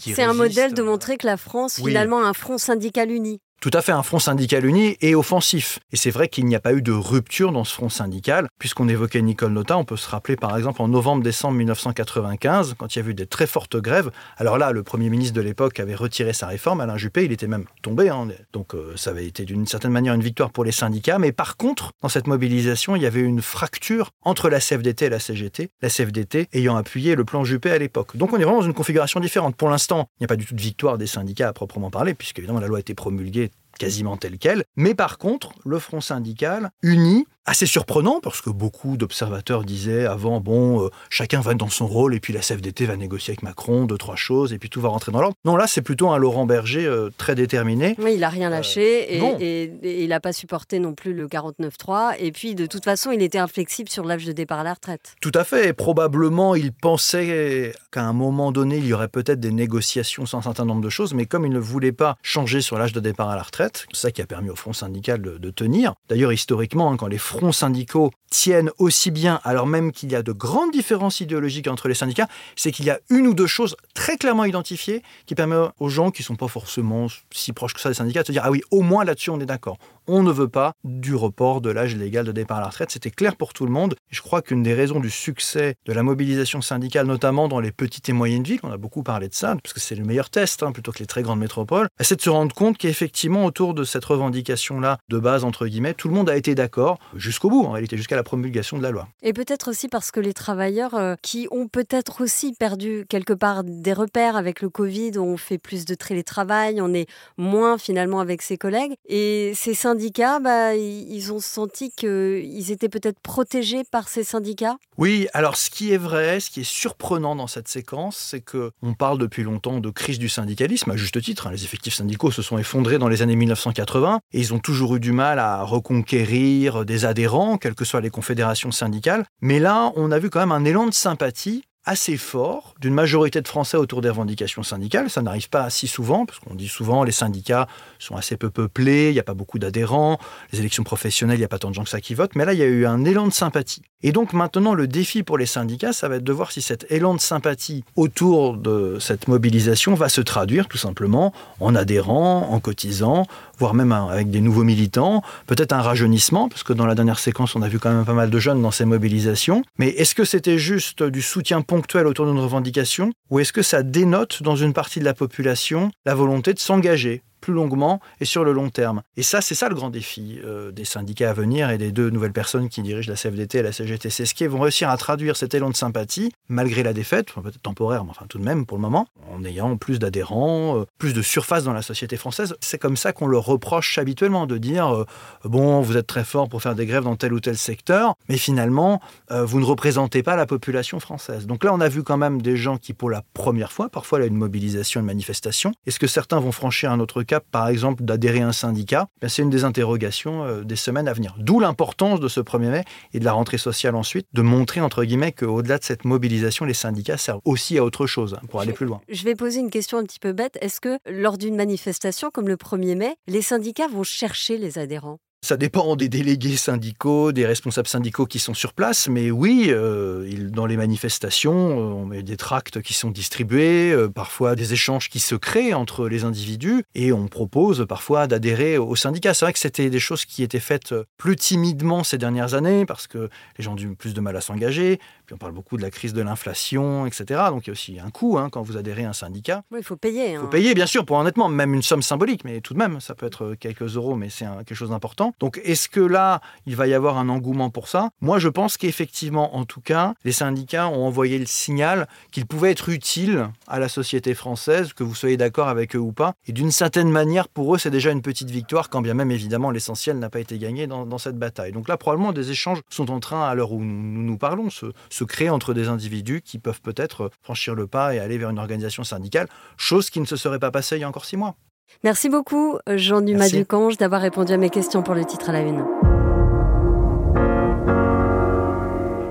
c'est 0.00 0.22
un 0.22 0.34
modèle 0.34 0.74
de 0.74 0.82
montrer 0.82 1.16
que 1.16 1.26
la 1.26 1.36
France, 1.36 1.76
finalement, 1.76 2.20
a 2.22 2.28
un 2.28 2.32
front 2.32 2.58
syndical 2.58 3.10
uni 3.10 3.40
tout 3.60 3.70
à 3.72 3.82
fait 3.82 3.92
un 3.92 4.02
front 4.02 4.20
syndical 4.20 4.64
uni 4.64 4.96
et 5.00 5.14
offensif. 5.14 5.80
Et 5.92 5.96
c'est 5.96 6.10
vrai 6.10 6.28
qu'il 6.28 6.46
n'y 6.46 6.54
a 6.54 6.60
pas 6.60 6.72
eu 6.74 6.82
de 6.82 6.92
rupture 6.92 7.50
dans 7.50 7.64
ce 7.64 7.74
front 7.74 7.88
syndical, 7.88 8.46
puisqu'on 8.58 8.88
évoquait 8.88 9.20
Nicole 9.20 9.52
Nota, 9.52 9.76
on 9.76 9.84
peut 9.84 9.96
se 9.96 10.08
rappeler 10.08 10.36
par 10.36 10.56
exemple 10.56 10.80
en 10.80 10.88
novembre-décembre 10.88 11.56
1995, 11.56 12.74
quand 12.78 12.94
il 12.94 13.02
y 13.02 13.06
a 13.06 13.08
eu 13.08 13.14
des 13.14 13.26
très 13.26 13.48
fortes 13.48 13.76
grèves. 13.76 14.10
Alors 14.36 14.58
là, 14.58 14.70
le 14.70 14.82
Premier 14.84 15.10
ministre 15.10 15.34
de 15.34 15.40
l'époque 15.40 15.80
avait 15.80 15.96
retiré 15.96 16.32
sa 16.32 16.46
réforme, 16.46 16.80
Alain 16.80 16.96
Juppé, 16.96 17.24
il 17.24 17.32
était 17.32 17.48
même 17.48 17.64
tombé, 17.82 18.08
hein. 18.08 18.28
donc 18.52 18.74
euh, 18.74 18.92
ça 18.96 19.10
avait 19.10 19.26
été 19.26 19.44
d'une 19.44 19.66
certaine 19.66 19.90
manière 19.90 20.14
une 20.14 20.22
victoire 20.22 20.50
pour 20.50 20.64
les 20.64 20.72
syndicats, 20.72 21.18
mais 21.18 21.32
par 21.32 21.56
contre, 21.56 21.90
dans 22.00 22.08
cette 22.08 22.28
mobilisation, 22.28 22.94
il 22.94 23.02
y 23.02 23.06
avait 23.06 23.20
une 23.20 23.42
fracture 23.42 24.10
entre 24.22 24.48
la 24.48 24.60
CFDT 24.60 25.06
et 25.06 25.10
la 25.10 25.18
CGT, 25.18 25.70
la 25.82 25.88
CFDT 25.88 26.48
ayant 26.52 26.76
appuyé 26.76 27.16
le 27.16 27.24
plan 27.24 27.42
Juppé 27.42 27.70
à 27.70 27.78
l'époque. 27.78 28.16
Donc 28.16 28.32
on 28.32 28.36
est 28.36 28.44
vraiment 28.44 28.60
dans 28.60 28.66
une 28.66 28.74
configuration 28.74 29.20
différente. 29.20 29.56
Pour 29.56 29.68
l'instant, 29.68 30.08
il 30.18 30.22
n'y 30.22 30.24
a 30.26 30.28
pas 30.28 30.36
du 30.36 30.46
tout 30.46 30.54
de 30.54 30.60
victoire 30.60 30.98
des 30.98 31.06
syndicats 31.06 31.48
à 31.48 31.52
proprement 31.52 31.90
parler, 31.90 32.14
puisque 32.14 32.38
évidemment 32.38 32.60
la 32.60 32.68
loi 32.68 32.78
a 32.78 32.80
été 32.80 32.94
promulguée 32.94 33.47
quasiment 33.78 34.16
tel 34.16 34.38
quel. 34.38 34.64
Mais 34.76 34.94
par 34.94 35.18
contre, 35.18 35.52
le 35.64 35.78
Front 35.78 36.00
syndical, 36.00 36.70
uni, 36.82 37.26
assez 37.48 37.66
surprenant 37.66 38.20
parce 38.20 38.40
que 38.40 38.50
beaucoup 38.50 38.96
d'observateurs 38.96 39.64
disaient 39.64 40.04
avant, 40.04 40.40
bon, 40.40 40.84
euh, 40.84 40.88
chacun 41.08 41.40
va 41.40 41.54
dans 41.54 41.68
son 41.68 41.86
rôle 41.86 42.14
et 42.14 42.20
puis 42.20 42.32
la 42.32 42.40
CFDT 42.40 42.84
va 42.84 42.96
négocier 42.96 43.32
avec 43.32 43.42
Macron, 43.42 43.86
deux, 43.86 43.96
trois 43.96 44.16
choses 44.16 44.52
et 44.52 44.58
puis 44.58 44.68
tout 44.68 44.80
va 44.80 44.90
rentrer 44.90 45.12
dans 45.12 45.20
l'ordre. 45.20 45.36
Non, 45.44 45.56
là, 45.56 45.66
c'est 45.66 45.82
plutôt 45.82 46.10
un 46.10 46.18
Laurent 46.18 46.46
Berger 46.46 46.86
euh, 46.86 47.10
très 47.16 47.34
déterminé. 47.34 47.94
Oui, 47.98 48.12
il 48.14 48.20
n'a 48.20 48.28
rien 48.28 48.50
lâché 48.50 49.16
et, 49.16 49.72
il 49.82 50.08
n'a 50.08 50.20
pas 50.20 50.32
supporté 50.32 50.78
non 50.78 50.94
plus 50.94 51.14
le 51.14 51.26
49-3. 51.26 52.16
Et 52.18 52.32
puis, 52.32 52.54
de 52.54 52.66
toute 52.66 52.84
façon, 52.84 53.12
il 53.12 53.22
était 53.22 53.38
inflexible 53.38 53.88
sur 53.88 54.04
l'âge 54.04 54.24
de 54.26 54.32
départ 54.32 54.60
à 54.60 54.64
la 54.64 54.74
retraite. 54.74 55.16
Tout 55.20 55.32
à 55.34 55.44
fait. 55.44 55.68
Et 55.68 55.72
probablement, 55.72 56.54
il 56.54 56.72
pensait 56.72 57.72
qu'à 57.90 58.02
un 58.02 58.12
moment 58.12 58.52
donné, 58.52 58.76
il 58.78 58.86
y 58.86 58.92
aurait 58.92 59.08
peut-être 59.08 59.40
des 59.40 59.52
négociations 59.52 60.26
sur 60.26 60.38
un 60.38 60.42
certain 60.42 60.64
nombre 60.64 60.82
de 60.82 60.90
choses, 60.90 61.14
mais 61.14 61.26
comme 61.26 61.46
il 61.46 61.52
ne 61.52 61.58
voulait 61.58 61.92
pas 61.92 62.16
changer 62.22 62.60
sur 62.60 62.78
l'âge 62.78 62.92
de 62.92 63.00
départ 63.00 63.30
à 63.30 63.36
la 63.36 63.42
retraite, 63.42 63.86
c'est 63.92 64.00
ça 64.00 64.10
qui 64.10 64.20
a 64.22 64.26
permis 64.26 64.50
au 64.50 64.56
Front 64.56 64.72
syndical 64.72 65.20
de, 65.20 65.50
tenir. 65.50 65.94
D'ailleurs, 66.08 66.32
historiquement, 66.32 66.92
hein, 66.92 66.96
quand 66.96 67.06
les 67.06 67.18
fronts 67.18 67.37
syndicaux 67.52 68.10
tiennent 68.30 68.70
aussi 68.78 69.10
bien, 69.10 69.40
alors 69.44 69.66
même 69.66 69.92
qu'il 69.92 70.12
y 70.12 70.14
a 70.14 70.22
de 70.22 70.32
grandes 70.32 70.70
différences 70.70 71.20
idéologiques 71.20 71.68
entre 71.68 71.88
les 71.88 71.94
syndicats, 71.94 72.28
c'est 72.56 72.72
qu'il 72.72 72.84
y 72.84 72.90
a 72.90 73.00
une 73.08 73.26
ou 73.26 73.34
deux 73.34 73.46
choses 73.46 73.76
très 73.94 74.16
clairement 74.16 74.44
identifiées 74.44 75.02
qui 75.26 75.34
permettent 75.34 75.70
aux 75.80 75.88
gens 75.88 76.10
qui 76.10 76.22
ne 76.22 76.26
sont 76.26 76.36
pas 76.36 76.48
forcément 76.48 77.06
si 77.32 77.52
proches 77.52 77.74
que 77.74 77.80
ça 77.80 77.88
des 77.88 77.94
syndicats 77.94 78.22
de 78.22 78.26
se 78.26 78.32
dire 78.32 78.42
ah 78.44 78.50
oui, 78.50 78.62
au 78.70 78.82
moins 78.82 79.04
là-dessus 79.04 79.30
on 79.30 79.40
est 79.40 79.46
d'accord 79.46 79.78
on 80.08 80.22
ne 80.22 80.32
veut 80.32 80.48
pas 80.48 80.72
du 80.84 81.14
report 81.14 81.60
de 81.60 81.70
l'âge 81.70 81.94
légal 81.94 82.24
de 82.24 82.32
départ 82.32 82.56
à 82.56 82.60
la 82.62 82.68
retraite. 82.68 82.90
C'était 82.90 83.10
clair 83.10 83.36
pour 83.36 83.52
tout 83.52 83.66
le 83.66 83.70
monde. 83.70 83.94
Je 84.08 84.22
crois 84.22 84.40
qu'une 84.40 84.62
des 84.62 84.72
raisons 84.72 85.00
du 85.00 85.10
succès 85.10 85.76
de 85.84 85.92
la 85.92 86.02
mobilisation 86.02 86.62
syndicale, 86.62 87.06
notamment 87.06 87.46
dans 87.46 87.60
les 87.60 87.72
petites 87.72 88.08
et 88.08 88.14
moyennes 88.14 88.42
villes, 88.42 88.60
on 88.62 88.72
a 88.72 88.78
beaucoup 88.78 89.02
parlé 89.02 89.28
de 89.28 89.34
ça, 89.34 89.54
parce 89.62 89.74
que 89.74 89.80
c'est 89.80 89.94
le 89.94 90.04
meilleur 90.04 90.30
test, 90.30 90.62
hein, 90.62 90.72
plutôt 90.72 90.92
que 90.92 90.98
les 90.98 91.06
très 91.06 91.22
grandes 91.22 91.38
métropoles, 91.38 91.88
c'est 92.00 92.16
de 92.16 92.22
se 92.22 92.30
rendre 92.30 92.54
compte 92.54 92.78
qu'effectivement, 92.78 93.44
autour 93.44 93.74
de 93.74 93.84
cette 93.84 94.04
revendication-là, 94.04 94.98
de 95.08 95.18
base, 95.18 95.44
entre 95.44 95.66
guillemets, 95.66 95.94
tout 95.94 96.08
le 96.08 96.14
monde 96.14 96.30
a 96.30 96.36
été 96.36 96.54
d'accord 96.54 96.98
jusqu'au 97.14 97.50
bout, 97.50 97.64
en 97.64 97.72
réalité, 97.72 97.98
jusqu'à 97.98 98.16
la 98.16 98.22
promulgation 98.22 98.78
de 98.78 98.82
la 98.82 98.90
loi. 98.90 99.08
Et 99.22 99.34
peut-être 99.34 99.68
aussi 99.68 99.88
parce 99.88 100.10
que 100.10 100.20
les 100.20 100.32
travailleurs 100.32 100.94
euh, 100.94 101.16
qui 101.20 101.48
ont 101.50 101.68
peut-être 101.68 102.22
aussi 102.22 102.54
perdu 102.58 103.04
quelque 103.10 103.34
part 103.34 103.62
des 103.62 103.92
repères 103.92 104.36
avec 104.36 104.62
le 104.62 104.70
Covid, 104.70 105.18
on 105.18 105.36
fait 105.36 105.58
plus 105.58 105.84
de 105.84 105.94
télétravail, 105.94 106.80
on 106.80 106.94
est 106.94 107.08
moins 107.36 107.76
finalement 107.76 108.20
avec 108.20 108.40
ses 108.40 108.56
collègues, 108.56 108.94
et 109.06 109.52
ces 109.54 109.74
syndicats 109.74 109.97
syndicats, 109.98 110.38
bah, 110.38 110.76
ils 110.76 111.32
ont 111.32 111.40
senti 111.40 111.90
qu'ils 111.90 112.70
étaient 112.70 112.88
peut-être 112.88 113.18
protégés 113.18 113.82
par 113.82 114.08
ces 114.08 114.22
syndicats? 114.22 114.76
Oui, 114.96 115.26
alors 115.34 115.56
ce 115.56 115.70
qui 115.70 115.92
est 115.92 115.96
vrai, 115.96 116.38
ce 116.38 116.50
qui 116.50 116.60
est 116.60 116.68
surprenant 116.68 117.34
dans 117.34 117.48
cette 117.48 117.66
séquence, 117.66 118.16
c'est 118.16 118.40
que 118.40 118.70
on 118.80 118.94
parle 118.94 119.18
depuis 119.18 119.42
longtemps 119.42 119.80
de 119.80 119.90
crise 119.90 120.20
du 120.20 120.28
syndicalisme, 120.28 120.92
à 120.92 120.96
juste 120.96 121.20
titre. 121.20 121.48
Hein. 121.48 121.50
les 121.50 121.64
effectifs 121.64 121.94
syndicaux 121.94 122.30
se 122.30 122.42
sont 122.42 122.58
effondrés 122.58 122.98
dans 122.98 123.08
les 123.08 123.22
années 123.22 123.34
1980 123.34 124.20
et 124.32 124.38
ils 124.38 124.54
ont 124.54 124.60
toujours 124.60 124.94
eu 124.94 125.00
du 125.00 125.10
mal 125.10 125.40
à 125.40 125.64
reconquérir 125.64 126.84
des 126.84 127.04
adhérents, 127.04 127.58
quelles 127.58 127.74
que 127.74 127.84
soient 127.84 128.00
les 128.00 128.10
confédérations 128.10 128.70
syndicales. 128.70 129.24
Mais 129.40 129.58
là, 129.58 129.90
on 129.96 130.12
a 130.12 130.20
vu 130.20 130.30
quand 130.30 130.38
même 130.38 130.52
un 130.52 130.64
élan 130.64 130.86
de 130.86 130.94
sympathie 130.94 131.64
assez 131.88 132.18
fort 132.18 132.74
d'une 132.80 132.92
majorité 132.92 133.40
de 133.40 133.48
Français 133.48 133.78
autour 133.78 134.02
des 134.02 134.10
revendications 134.10 134.62
syndicales. 134.62 135.08
Ça 135.08 135.22
n'arrive 135.22 135.48
pas 135.48 135.70
si 135.70 135.88
souvent, 135.88 136.26
parce 136.26 136.38
qu'on 136.38 136.54
dit 136.54 136.68
souvent 136.68 137.02
les 137.02 137.12
syndicats 137.12 137.66
sont 137.98 138.14
assez 138.14 138.36
peu 138.36 138.50
peuplés, 138.50 139.08
il 139.08 139.14
n'y 139.14 139.18
a 139.18 139.24
pas 139.24 139.32
beaucoup 139.32 139.58
d'adhérents, 139.58 140.18
les 140.52 140.60
élections 140.60 140.84
professionnelles, 140.84 141.36
il 141.36 141.40
n'y 141.40 141.46
a 141.46 141.48
pas 141.48 141.58
tant 141.58 141.70
de 141.70 141.74
gens 141.74 141.84
que 141.84 141.88
ça 141.88 142.02
qui 142.02 142.14
votent, 142.14 142.36
mais 142.36 142.44
là, 142.44 142.52
il 142.52 142.58
y 142.58 142.62
a 142.62 142.66
eu 142.66 142.84
un 142.84 143.06
élan 143.06 143.26
de 143.26 143.32
sympathie. 143.32 143.82
Et 144.02 144.12
donc 144.12 144.32
maintenant, 144.32 144.74
le 144.74 144.86
défi 144.86 145.24
pour 145.24 145.38
les 145.38 145.46
syndicats, 145.46 145.92
ça 145.92 146.08
va 146.08 146.16
être 146.16 146.24
de 146.24 146.32
voir 146.32 146.52
si 146.52 146.62
cet 146.62 146.86
élan 146.92 147.14
de 147.14 147.20
sympathie 147.20 147.82
autour 147.96 148.56
de 148.56 148.98
cette 149.00 149.26
mobilisation 149.26 149.94
va 149.94 150.08
se 150.08 150.20
traduire 150.20 150.68
tout 150.68 150.78
simplement 150.78 151.32
en 151.58 151.74
adhérents, 151.74 152.48
en 152.52 152.60
cotisants, 152.60 153.26
voire 153.58 153.74
même 153.74 153.90
avec 153.90 154.30
des 154.30 154.40
nouveaux 154.40 154.62
militants, 154.62 155.22
peut-être 155.46 155.72
un 155.72 155.82
rajeunissement, 155.82 156.48
parce 156.48 156.62
que 156.62 156.72
dans 156.72 156.86
la 156.86 156.94
dernière 156.94 157.18
séquence, 157.18 157.56
on 157.56 157.62
a 157.62 157.68
vu 157.68 157.80
quand 157.80 157.92
même 157.92 158.04
pas 158.04 158.12
mal 158.12 158.30
de 158.30 158.38
jeunes 158.38 158.62
dans 158.62 158.70
ces 158.70 158.84
mobilisations. 158.84 159.64
Mais 159.78 159.88
est-ce 159.88 160.14
que 160.14 160.24
c'était 160.24 160.58
juste 160.58 161.02
du 161.02 161.22
soutien 161.22 161.62
ponctuel 161.62 161.77
autour 162.06 162.26
d'une 162.26 162.38
revendication, 162.38 163.12
ou 163.30 163.40
est-ce 163.40 163.52
que 163.52 163.62
ça 163.62 163.82
dénote 163.82 164.42
dans 164.42 164.56
une 164.56 164.72
partie 164.72 165.00
de 165.00 165.04
la 165.04 165.14
population 165.14 165.90
la 166.06 166.14
volonté 166.14 166.54
de 166.54 166.58
s'engager? 166.58 167.22
Plus 167.48 167.54
longuement 167.54 167.98
et 168.20 168.26
sur 168.26 168.44
le 168.44 168.52
long 168.52 168.68
terme. 168.68 169.00
Et 169.16 169.22
ça, 169.22 169.40
c'est 169.40 169.54
ça 169.54 169.70
le 169.70 169.74
grand 169.74 169.88
défi 169.88 170.38
euh, 170.44 170.70
des 170.70 170.84
syndicats 170.84 171.30
à 171.30 171.32
venir 171.32 171.70
et 171.70 171.78
des 171.78 171.92
deux 171.92 172.10
nouvelles 172.10 172.34
personnes 172.34 172.68
qui 172.68 172.82
dirigent 172.82 173.10
la 173.10 173.16
CFDT 173.16 173.58
et 173.58 173.62
la 173.62 173.72
CGT. 173.72 174.10
C'est 174.10 174.26
ce 174.26 174.34
qui 174.34 174.46
vont 174.46 174.60
réussir 174.60 174.90
à 174.90 174.98
traduire 174.98 175.34
cet 175.34 175.54
élan 175.54 175.70
de 175.70 175.76
sympathie, 175.76 176.30
malgré 176.50 176.82
la 176.82 176.92
défaite, 176.92 177.32
peut-être 177.32 177.62
temporaire, 177.62 178.04
mais 178.04 178.10
enfin 178.10 178.26
tout 178.28 178.36
de 178.36 178.44
même 178.44 178.66
pour 178.66 178.76
le 178.76 178.82
moment, 178.82 179.06
en 179.32 179.42
ayant 179.44 179.78
plus 179.78 179.98
d'adhérents, 179.98 180.80
euh, 180.80 180.84
plus 180.98 181.14
de 181.14 181.22
surface 181.22 181.64
dans 181.64 181.72
la 181.72 181.80
société 181.80 182.18
française. 182.18 182.54
C'est 182.60 182.76
comme 182.76 182.98
ça 182.98 183.14
qu'on 183.14 183.28
leur 183.28 183.46
reproche 183.46 183.96
habituellement 183.96 184.46
de 184.46 184.58
dire 184.58 184.94
euh, 184.94 185.06
bon, 185.44 185.80
vous 185.80 185.96
êtes 185.96 186.06
très 186.06 186.24
fort 186.24 186.50
pour 186.50 186.60
faire 186.60 186.74
des 186.74 186.84
grèves 186.84 187.04
dans 187.04 187.16
tel 187.16 187.32
ou 187.32 187.40
tel 187.40 187.56
secteur, 187.56 188.14
mais 188.28 188.36
finalement, 188.36 189.00
vous 189.30 189.60
ne 189.60 189.64
représentez 189.64 190.22
pas 190.22 190.36
la 190.36 190.44
population 190.44 191.00
française. 191.00 191.46
Donc 191.46 191.64
là, 191.64 191.72
on 191.72 191.80
a 191.80 191.88
vu 191.88 192.02
quand 192.02 192.18
même 192.18 192.42
des 192.42 192.58
gens 192.58 192.76
qui, 192.76 192.92
pour 192.92 193.08
la 193.08 193.22
première 193.32 193.72
fois, 193.72 193.88
parfois, 193.88 194.18
là, 194.18 194.26
une 194.26 194.36
mobilisation, 194.36 195.00
une 195.00 195.06
manifestation. 195.06 195.72
Est-ce 195.86 195.98
que 195.98 196.06
certains 196.06 196.40
vont 196.40 196.52
franchir 196.52 196.92
un 196.92 197.00
autre 197.00 197.22
par 197.40 197.68
exemple, 197.68 198.04
d'adhérer 198.04 198.40
à 198.40 198.48
un 198.48 198.52
syndicat, 198.52 199.08
ben, 199.20 199.28
c'est 199.28 199.42
une 199.42 199.50
des 199.50 199.64
interrogations 199.64 200.44
euh, 200.44 200.62
des 200.62 200.76
semaines 200.76 201.08
à 201.08 201.12
venir. 201.12 201.34
D'où 201.38 201.60
l'importance 201.60 202.20
de 202.20 202.28
ce 202.28 202.40
1er 202.40 202.70
mai 202.70 202.84
et 203.12 203.20
de 203.20 203.24
la 203.24 203.32
rentrée 203.32 203.58
sociale 203.58 203.94
ensuite, 203.94 204.26
de 204.32 204.42
montrer, 204.42 204.80
entre 204.80 205.04
guillemets, 205.04 205.32
qu'au-delà 205.32 205.78
de 205.78 205.84
cette 205.84 206.04
mobilisation, 206.04 206.64
les 206.64 206.74
syndicats 206.74 207.16
servent 207.16 207.40
aussi 207.44 207.78
à 207.78 207.84
autre 207.84 208.06
chose, 208.06 208.34
hein, 208.34 208.46
pour 208.48 208.60
aller 208.60 208.72
plus 208.72 208.86
loin. 208.86 209.00
Je 209.08 209.24
vais 209.24 209.34
poser 209.34 209.60
une 209.60 209.70
question 209.70 209.98
un 209.98 210.04
petit 210.04 210.20
peu 210.20 210.32
bête. 210.32 210.58
Est-ce 210.60 210.80
que 210.80 210.98
lors 211.06 211.38
d'une 211.38 211.56
manifestation 211.56 212.30
comme 212.30 212.48
le 212.48 212.56
1er 212.56 212.96
mai, 212.96 213.16
les 213.26 213.42
syndicats 213.42 213.88
vont 213.88 214.04
chercher 214.04 214.58
les 214.58 214.78
adhérents? 214.78 215.18
Ça 215.40 215.56
dépend 215.56 215.94
des 215.94 216.08
délégués 216.08 216.56
syndicaux, 216.56 217.32
des 217.32 217.46
responsables 217.46 217.88
syndicaux 217.88 218.26
qui 218.26 218.38
sont 218.38 218.54
sur 218.54 218.72
place, 218.72 219.08
mais 219.08 219.30
oui, 219.30 219.66
euh, 219.68 220.48
dans 220.50 220.66
les 220.66 220.76
manifestations, 220.76 221.54
euh, 221.54 221.92
on 221.94 222.06
met 222.06 222.22
des 222.22 222.36
tracts 222.36 222.82
qui 222.82 222.92
sont 222.92 223.10
distribués, 223.10 223.92
euh, 223.92 224.08
parfois 224.08 224.56
des 224.56 224.72
échanges 224.72 225.08
qui 225.08 225.20
se 225.20 225.36
créent 225.36 225.74
entre 225.74 226.08
les 226.08 226.24
individus, 226.24 226.82
et 226.94 227.12
on 227.12 227.28
propose 227.28 227.86
parfois 227.88 228.26
d'adhérer 228.26 228.78
au 228.78 228.96
syndicat. 228.96 229.32
C'est 229.32 229.44
vrai 229.44 229.52
que 229.52 229.60
c'était 229.60 229.90
des 229.90 230.00
choses 230.00 230.24
qui 230.24 230.42
étaient 230.42 230.58
faites 230.58 230.94
plus 231.16 231.36
timidement 231.36 232.02
ces 232.02 232.18
dernières 232.18 232.54
années, 232.54 232.84
parce 232.84 233.06
que 233.06 233.28
les 233.58 233.64
gens 233.64 233.74
ont 233.74 233.78
eu 233.78 233.94
plus 233.94 234.14
de 234.14 234.20
mal 234.20 234.36
à 234.36 234.40
s'engager, 234.40 234.98
puis 235.28 235.34
on 235.34 235.38
parle 235.38 235.52
beaucoup 235.52 235.76
de 235.76 235.82
la 235.82 235.90
crise 235.90 236.14
de 236.14 236.22
l'inflation, 236.22 237.04
etc. 237.04 237.42
Donc 237.50 237.66
il 237.66 237.66
y 237.66 237.70
a 237.70 237.72
aussi 237.72 238.00
un 238.00 238.08
coût 238.08 238.38
hein, 238.38 238.48
quand 238.50 238.62
vous 238.62 238.78
adhérez 238.78 239.04
à 239.04 239.10
un 239.10 239.12
syndicat. 239.12 239.62
Oui, 239.70 239.80
il 239.80 239.84
faut 239.84 239.96
payer. 239.96 240.32
Il 240.32 240.38
faut 240.38 240.46
hein. 240.46 240.48
payer, 240.50 240.72
bien 240.72 240.86
sûr, 240.86 241.04
pour 241.04 241.18
honnêtement, 241.18 241.50
même 241.50 241.74
une 241.74 241.82
somme 241.82 242.00
symbolique, 242.00 242.44
mais 242.44 242.62
tout 242.62 242.72
de 242.72 242.78
même, 242.78 242.98
ça 242.98 243.14
peut 243.14 243.26
être 243.26 243.54
quelques 243.60 243.96
euros, 243.96 244.16
mais 244.16 244.30
c'est 244.30 244.46
quelque 244.64 244.74
chose 244.74 244.88
d'important. 244.88 245.34
Donc 245.38 245.60
est-ce 245.64 245.90
que 245.90 246.00
là, 246.00 246.40
il 246.64 246.76
va 246.76 246.86
y 246.86 246.94
avoir 246.94 247.18
un 247.18 247.28
engouement 247.28 247.68
pour 247.68 247.88
ça? 247.88 248.08
Moi, 248.22 248.38
je 248.38 248.48
pense 248.48 248.78
qu'effectivement, 248.78 249.54
en 249.54 249.66
tout 249.66 249.82
cas, 249.82 250.14
les 250.24 250.32
syndicats 250.32 250.88
ont 250.88 251.06
envoyé 251.06 251.38
le 251.38 251.44
signal 251.44 252.08
qu'ils 252.30 252.46
pouvaient 252.46 252.70
être 252.70 252.88
utiles 252.88 253.50
à 253.66 253.78
la 253.78 253.90
société 253.90 254.32
française, 254.32 254.94
que 254.94 255.04
vous 255.04 255.14
soyez 255.14 255.36
d'accord 255.36 255.68
avec 255.68 255.94
eux 255.94 255.98
ou 255.98 256.12
pas. 256.12 256.32
Et 256.46 256.52
d'une 256.52 256.70
certaine 256.70 257.10
manière, 257.10 257.48
pour 257.48 257.74
eux, 257.74 257.78
c'est 257.78 257.90
déjà 257.90 258.12
une 258.12 258.22
petite 258.22 258.48
victoire, 258.48 258.88
quand 258.88 259.02
bien 259.02 259.12
même, 259.12 259.30
évidemment, 259.30 259.70
l'essentiel 259.70 260.18
n'a 260.18 260.30
pas 260.30 260.40
été 260.40 260.58
gagné 260.58 260.86
dans, 260.86 261.18
cette 261.18 261.36
bataille. 261.36 261.72
Donc 261.72 261.86
là, 261.86 261.98
probablement, 261.98 262.32
des 262.32 262.50
échanges 262.50 262.78
sont 262.88 263.10
en 263.10 263.20
train, 263.20 263.46
à 263.46 263.54
l'heure 263.54 263.72
où 263.72 263.84
nous 263.84 264.22
nous 264.22 264.38
parlons, 264.38 264.70
se, 264.70 264.86
se 265.18 265.24
créer 265.24 265.50
entre 265.50 265.74
des 265.74 265.88
individus 265.88 266.42
qui 266.42 266.58
peuvent 266.58 266.80
peut-être 266.80 267.30
franchir 267.42 267.74
le 267.74 267.86
pas 267.86 268.14
et 268.14 268.20
aller 268.20 268.38
vers 268.38 268.50
une 268.50 268.58
organisation 268.58 269.02
syndicale, 269.02 269.48
chose 269.76 270.10
qui 270.10 270.20
ne 270.20 270.26
se 270.26 270.36
serait 270.36 270.60
pas 270.60 270.70
passée 270.70 270.96
il 270.96 271.00
y 271.00 271.04
a 271.04 271.08
encore 271.08 271.24
six 271.24 271.36
mois. 271.36 271.56
Merci 272.04 272.28
beaucoup, 272.28 272.78
Jean 272.88 273.20
Dumas 273.20 273.48
Ducange, 273.48 273.96
d'avoir 273.96 274.20
répondu 274.20 274.52
à 274.52 274.56
mes 274.56 274.70
questions 274.70 275.02
pour 275.02 275.14
le 275.14 275.24
titre 275.24 275.50
à 275.50 275.52
la 275.52 275.60
une. 275.60 275.84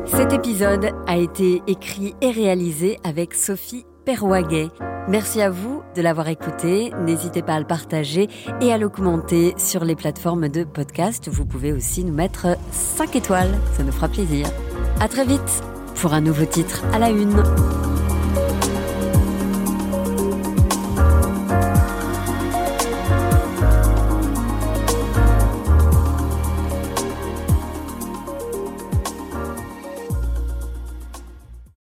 Cet 0.06 0.34
épisode 0.34 0.90
a 1.06 1.18
été 1.18 1.62
écrit 1.68 2.16
et 2.22 2.32
réalisé 2.32 2.98
avec 3.04 3.34
Sophie 3.34 3.86
Perwaguet. 4.06 4.70
Merci 5.08 5.42
à 5.42 5.50
vous 5.50 5.84
de 5.96 6.02
l'avoir 6.02 6.28
écouté. 6.28 6.92
N'hésitez 7.06 7.42
pas 7.42 7.54
à 7.54 7.60
le 7.60 7.68
partager 7.68 8.28
et 8.60 8.74
à 8.74 8.78
le 8.78 8.90
commenter 8.90 9.54
sur 9.58 9.86
les 9.86 9.96
plateformes 9.96 10.50
de 10.50 10.64
podcast. 10.64 11.30
Vous 11.30 11.46
pouvez 11.46 11.72
aussi 11.72 12.04
nous 12.04 12.14
mettre 12.14 12.58
5 12.72 13.16
étoiles, 13.16 13.52
ça 13.76 13.84
nous 13.84 13.92
fera 13.92 14.08
plaisir. 14.08 14.48
À 15.00 15.08
très 15.08 15.26
vite 15.26 15.62
pour 16.00 16.14
un 16.14 16.22
nouveau 16.22 16.46
titre 16.46 16.84
à 16.94 17.00
la 17.00 17.10
une. 17.10 17.44